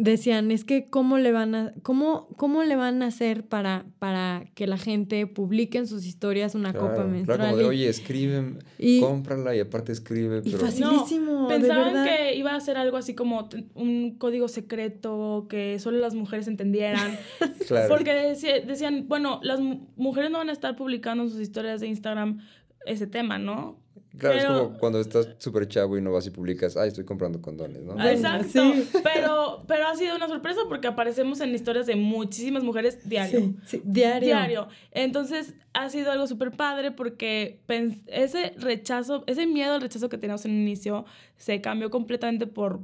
[0.00, 4.46] decían, es que cómo le van a, cómo, cómo le van a hacer para, para
[4.54, 7.38] que la gente publique en sus historias una copa menstrual.
[7.38, 10.40] Claro, como de, oye, escribe, y, cómprala y aparte escribe.
[10.44, 11.48] Y facilísimo.
[11.48, 16.48] pensaban que iba a ser algo así como un código secreto que solo las mujeres
[16.48, 17.18] entendieran.
[17.68, 17.88] claro.
[17.94, 18.12] Porque
[18.66, 19.60] decían, bueno, las
[19.96, 22.40] mujeres no van a estar publicando en sus historias de Instagram
[22.86, 23.79] ese tema, ¿no?
[24.18, 27.40] Claro, es como cuando estás súper chavo y no vas y publicas, ay, estoy comprando
[27.40, 27.92] condones, ¿no?
[28.04, 28.60] Exacto.
[29.04, 33.54] Pero, pero ha sido una sorpresa porque aparecemos en historias de muchísimas mujeres diario.
[33.66, 34.26] Sí, diario.
[34.26, 34.68] Diario.
[34.90, 37.60] Entonces, ha sido algo súper padre porque
[38.06, 41.04] ese rechazo, ese miedo al rechazo que teníamos en el inicio
[41.36, 42.80] se cambió completamente por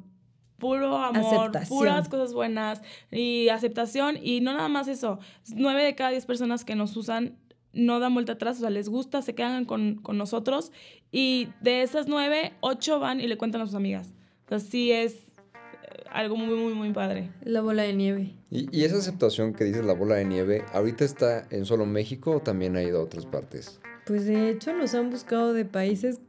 [0.58, 4.16] puro amor, puras cosas buenas y aceptación.
[4.22, 5.18] Y no nada más eso,
[5.54, 7.36] nueve de cada diez personas que nos usan
[7.76, 10.72] no dan vuelta atrás, o sea, les gusta, se quedan con, nosotros
[11.12, 14.12] y de esas nueve, ocho van y le cuentan a sus amigas.
[14.46, 17.30] O sea, sí es eh, algo muy, muy, muy padre.
[17.44, 18.34] La bola de nieve.
[18.50, 22.32] ¿Y, y esa aceptación que dices la bola de nieve, ahorita está en solo México
[22.32, 23.80] o también ha ido a otras partes?
[24.06, 26.20] Pues de hecho nos han buscado de países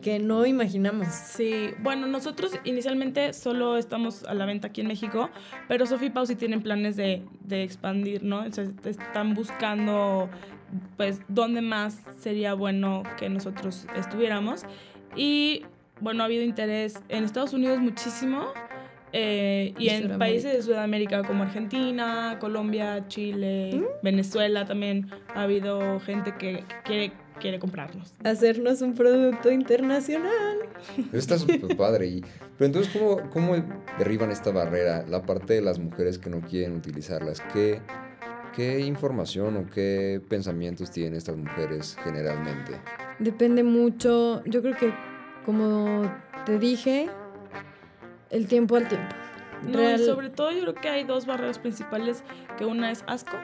[0.00, 1.08] que no imaginamos.
[1.08, 5.30] Sí, bueno, nosotros inicialmente solo estamos a la venta aquí en México,
[5.66, 8.44] pero Sophie y Pau sí tienen planes de, de expandir, ¿no?
[8.44, 10.28] están buscando
[10.96, 14.64] pues dónde más sería bueno que nosotros estuviéramos.
[15.16, 15.64] Y
[16.00, 18.52] bueno, ha habido interés en Estados Unidos muchísimo
[19.12, 23.84] eh, y en países de Sudamérica como Argentina, Colombia, Chile, ¿Mm?
[24.02, 28.12] Venezuela también ha habido gente que quiere, quiere comprarnos.
[28.24, 30.58] Hacernos un producto internacional.
[31.12, 32.06] Está súper padre.
[32.06, 32.20] Y,
[32.58, 33.56] pero entonces, ¿cómo, ¿cómo
[33.98, 35.04] derriban esta barrera?
[35.08, 37.40] La parte de las mujeres que no quieren utilizarlas.
[37.52, 37.80] ¿Qué,
[38.58, 42.72] ¿Qué información o qué pensamientos tienen estas mujeres generalmente?
[43.20, 44.92] Depende mucho, yo creo que
[45.46, 46.12] como
[46.44, 47.08] te dije,
[48.30, 49.14] el tiempo al tiempo.
[49.62, 52.24] No, sobre todo yo creo que hay dos barreras principales,
[52.56, 53.36] que una es asco,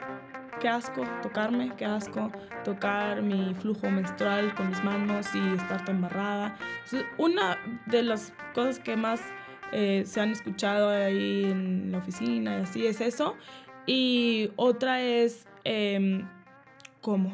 [0.59, 2.29] qué asco tocarme, qué asco
[2.65, 6.57] tocar mi flujo menstrual con mis manos y estar tan embarrada.
[7.17, 9.21] una de las cosas que más
[9.71, 13.37] eh, se han escuchado ahí en la oficina y así es eso.
[13.87, 16.27] Y otra es em,
[17.01, 17.31] cómo.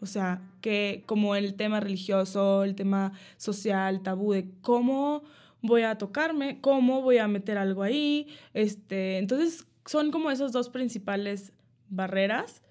[0.00, 5.22] O sea, que como el tema religioso, el tema social, tabú de cómo
[5.62, 8.28] voy a tocarme, cómo voy a meter algo ahí.
[8.52, 11.52] Este, entonces, son como esas dos principales
[11.88, 12.62] barreras,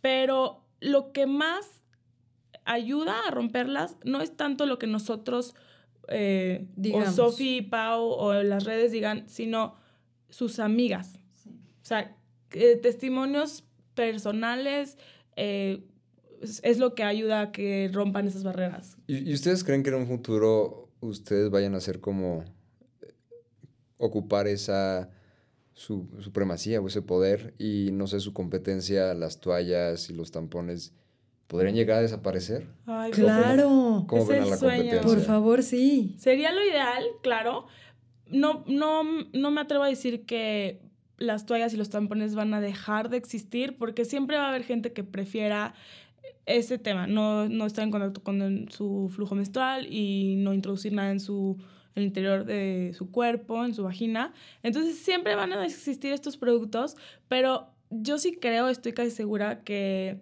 [0.00, 1.82] pero lo que más
[2.64, 5.54] ayuda a romperlas no es tanto lo que nosotros,
[6.08, 9.76] eh, o Sofi, Pau o las redes digan, sino
[10.30, 11.18] sus amigas.
[11.46, 12.16] O sea,
[12.56, 14.96] eh, testimonios personales
[15.36, 15.84] eh,
[16.40, 18.96] es, lo que ayuda a que rompan esas barreras.
[19.06, 22.44] ¿Y, ustedes creen que en un futuro ustedes vayan a ser como
[23.02, 23.12] eh,
[23.98, 25.10] ocupar esa
[25.74, 30.94] su, supremacía o ese poder y no sé, su competencia, las toallas y los tampones
[31.46, 32.68] podrían llegar a desaparecer?
[32.86, 34.04] Ay, claro.
[34.08, 35.00] ¿Cómo ven a la competencia?
[35.02, 36.16] Por favor, sí.
[36.18, 37.66] Sería lo ideal, claro.
[38.28, 39.02] No, no,
[39.32, 40.85] no me atrevo a decir que
[41.18, 44.64] las toallas y los tampones van a dejar de existir porque siempre va a haber
[44.64, 45.74] gente que prefiera
[46.46, 51.10] ese tema, no, no estar en contacto con su flujo menstrual y no introducir nada
[51.10, 51.58] en su
[51.96, 54.32] el interior de su cuerpo, en su vagina.
[54.62, 56.94] Entonces siempre van a existir estos productos,
[57.26, 60.20] pero yo sí creo, estoy casi segura que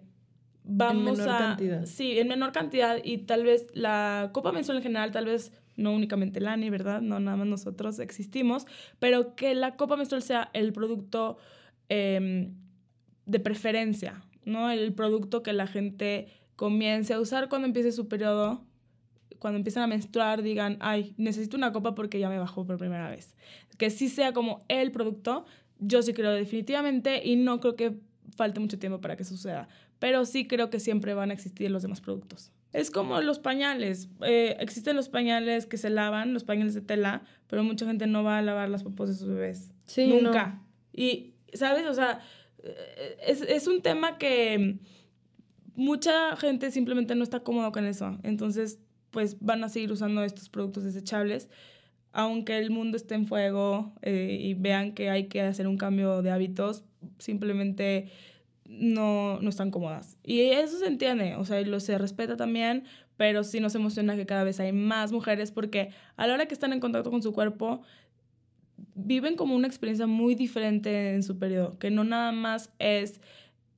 [0.63, 1.85] vamos en menor a cantidad.
[1.85, 5.93] sí, en menor cantidad y tal vez la copa menstrual en general tal vez no
[5.93, 7.01] únicamente Lani, ¿verdad?
[7.01, 8.65] No nada más nosotros existimos,
[8.99, 11.37] pero que la copa menstrual sea el producto
[11.89, 12.53] em,
[13.25, 14.71] de preferencia, ¿no?
[14.71, 18.63] El producto que la gente comience a usar cuando empiece su periodo,
[19.39, 23.09] cuando empiezan a menstruar, digan, ay, necesito una copa porque ya me bajó por primera
[23.09, 23.35] vez.
[23.77, 25.45] Que sí sea como el producto,
[25.79, 27.97] yo sí creo definitivamente y no creo que
[28.35, 29.67] falte mucho tiempo para que suceda.
[29.99, 32.51] Pero sí creo que siempre van a existir los demás productos.
[32.75, 34.09] Es como los pañales.
[34.21, 38.21] Eh, existen los pañales que se lavan, los pañales de tela, pero mucha gente no
[38.21, 39.71] va a lavar las popos de sus bebés.
[39.85, 40.61] Sí, Nunca.
[40.91, 41.85] Y, ¿sabes?
[41.87, 42.19] O sea,
[42.61, 44.77] eh, es, es un tema que
[45.73, 48.17] mucha gente simplemente no está cómodo con eso.
[48.23, 51.47] Entonces, pues van a seguir usando estos productos desechables,
[52.11, 56.21] aunque el mundo esté en fuego eh, y vean que hay que hacer un cambio
[56.21, 56.83] de hábitos,
[57.19, 58.11] simplemente
[58.65, 60.17] no, no están cómodas.
[60.23, 62.83] Y eso se entiende, o sea, lo se respeta también,
[63.17, 66.53] pero sí nos emociona que cada vez hay más mujeres porque a la hora que
[66.53, 67.81] están en contacto con su cuerpo,
[68.93, 73.21] viven como una experiencia muy diferente en su periodo, que no nada más es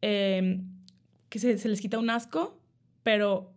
[0.01, 0.61] eh,
[1.29, 2.59] que se, se les quita un asco,
[3.03, 3.53] pero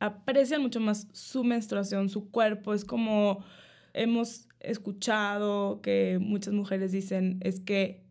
[0.00, 2.74] aprecian mucho más su menstruación, su cuerpo.
[2.74, 3.44] Es como
[3.92, 8.02] hemos escuchado que muchas mujeres dicen, es que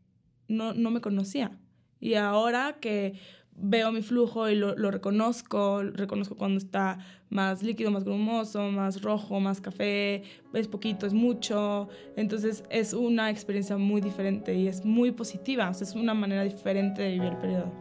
[0.48, 1.58] no, no me conocía.
[2.00, 3.20] Y ahora que
[3.62, 9.40] veo mi flujo y lo, reconozco, reconozco cuando está más líquido, más grumoso, más rojo,
[9.40, 10.24] más café,
[10.54, 11.90] es poquito, es mucho.
[12.16, 17.12] Entonces es una experiencia muy diferente y es muy positiva, es una manera diferente de
[17.12, 17.72] vivir el periodo.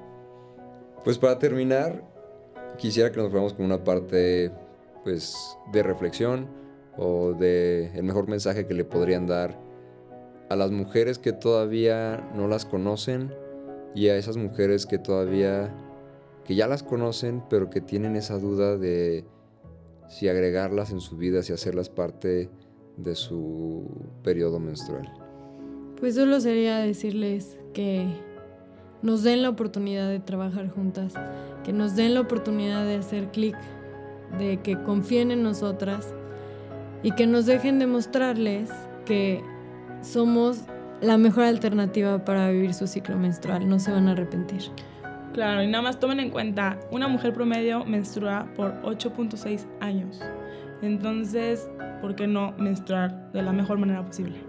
[1.04, 2.04] Pues para terminar,
[2.76, 4.50] quisiera que nos fuéramos con una parte
[5.04, 6.48] pues de reflexión
[6.96, 9.56] o de el mejor mensaje que le podrían dar
[10.50, 13.32] a las mujeres que todavía no las conocen
[13.94, 15.74] y a esas mujeres que todavía
[16.44, 19.24] que ya las conocen pero que tienen esa duda de
[20.08, 22.50] si agregarlas en su vida, si hacerlas parte
[22.96, 23.86] de su
[24.22, 25.12] periodo menstrual.
[26.00, 28.06] Pues solo sería decirles que
[29.02, 31.14] nos den la oportunidad de trabajar juntas,
[31.64, 33.56] que nos den la oportunidad de hacer clic,
[34.38, 36.14] de que confíen en nosotras
[37.02, 38.70] y que nos dejen demostrarles
[39.04, 39.42] que
[40.02, 40.62] somos
[41.00, 43.68] la mejor alternativa para vivir su ciclo menstrual.
[43.68, 44.62] No se van a arrepentir.
[45.32, 50.20] Claro, y nada más tomen en cuenta, una mujer promedio menstrua por 8.6 años.
[50.82, 51.70] Entonces,
[52.00, 54.47] ¿por qué no menstruar de la mejor manera posible?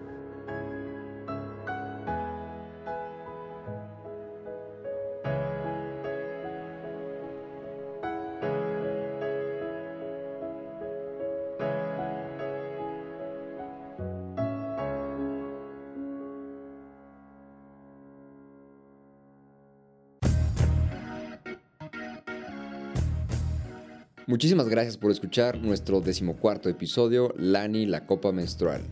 [24.29, 28.83] Muchísimas gracias por escuchar nuestro decimocuarto episodio, Lani, la copa menstrual.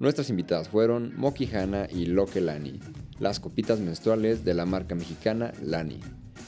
[0.00, 2.80] Nuestras invitadas fueron Moki Hanna y Loke Lani,
[3.20, 6.00] las copitas menstruales de la marca mexicana Lani,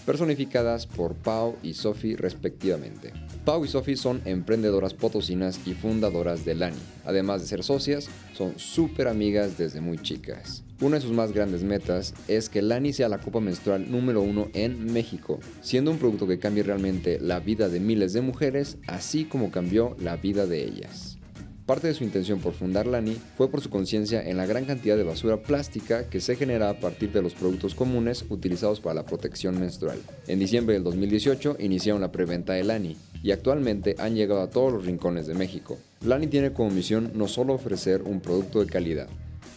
[0.05, 3.13] personificadas por Pau y Sophie respectivamente.
[3.45, 6.83] Pau y Sophie son emprendedoras potosinas y fundadoras de Lani.
[7.05, 10.66] Además de ser socias, son súper amigas desde muy chicas.
[10.79, 14.49] Una de sus más grandes metas es que Lani sea la copa menstrual número uno
[14.53, 19.25] en México, siendo un producto que cambie realmente la vida de miles de mujeres, así
[19.25, 21.17] como cambió la vida de ellas.
[21.65, 24.99] Parte de su intención por fundar Lani fue por su conciencia en la gran cantidad
[24.99, 29.07] de basura plástica que se genera a partir de los productos comunes utilizados para la
[29.07, 29.99] protección menstrual.
[30.29, 34.75] En diciembre del 2018 iniciaron la preventa de Lani y actualmente han llegado a todos
[34.75, 35.79] los rincones de México.
[36.05, 39.09] Lani tiene como misión no solo ofrecer un producto de calidad,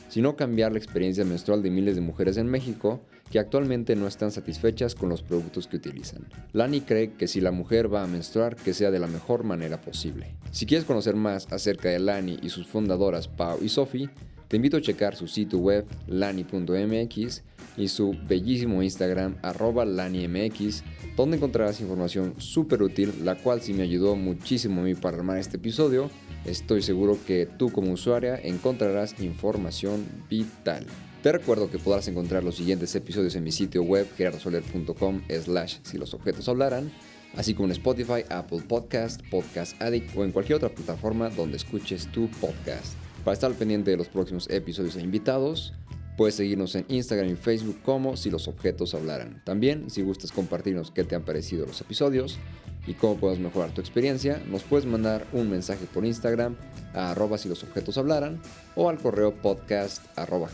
[0.10, 3.02] sino cambiar la experiencia menstrual de miles de mujeres en México
[3.32, 6.28] que actualmente no están satisfechas con los productos que utilizan.
[6.52, 9.80] Lani cree que si la mujer va a menstruar, que sea de la mejor manera
[9.80, 10.36] posible.
[10.52, 14.10] Si quieres conocer más acerca de Lani y sus fundadoras Pau y Sophie,
[14.50, 17.44] te invito a checar su sitio web lani.mx
[17.78, 20.84] y su bellísimo Instagram arroba lanimx,
[21.16, 25.38] donde encontrarás información súper útil, la cual sí me ayudó muchísimo a mí para armar
[25.38, 26.10] este episodio.
[26.46, 30.86] Estoy seguro que tú como usuaria encontrarás información vital.
[31.22, 35.98] Te recuerdo que podrás encontrar los siguientes episodios en mi sitio web gerardosoler.com slash si
[35.98, 36.92] los objetos hablaran,
[37.36, 42.08] así como en Spotify, Apple Podcast, Podcast Addict o en cualquier otra plataforma donde escuches
[42.12, 42.94] tu podcast.
[43.26, 45.74] Para estar al pendiente de los próximos episodios e invitados,
[46.20, 49.42] puedes seguirnos en Instagram y Facebook como si los objetos hablaran.
[49.46, 52.38] También, si gustas compartirnos qué te han parecido los episodios
[52.86, 56.58] y cómo puedes mejorar tu experiencia, nos puedes mandar un mensaje por Instagram
[56.94, 58.42] a si los objetos hablaran
[58.76, 60.50] o al correo podcast arroba.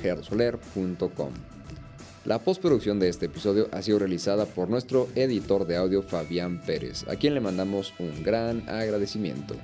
[2.26, 7.08] La postproducción de este episodio ha sido realizada por nuestro editor de audio Fabián Pérez,
[7.08, 9.56] a quien le mandamos un gran agradecimiento.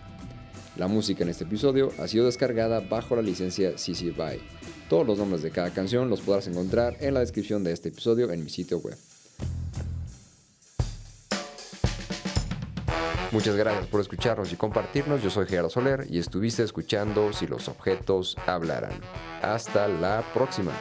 [0.77, 4.41] La música en este episodio ha sido descargada bajo la licencia CC BY.
[4.89, 8.31] Todos los nombres de cada canción los podrás encontrar en la descripción de este episodio
[8.31, 8.97] en mi sitio web.
[13.31, 15.23] Muchas gracias por escucharnos y compartirnos.
[15.23, 18.91] Yo soy Gerardo Soler y estuviste escuchando Si los objetos hablaran.
[19.41, 20.73] Hasta la próxima.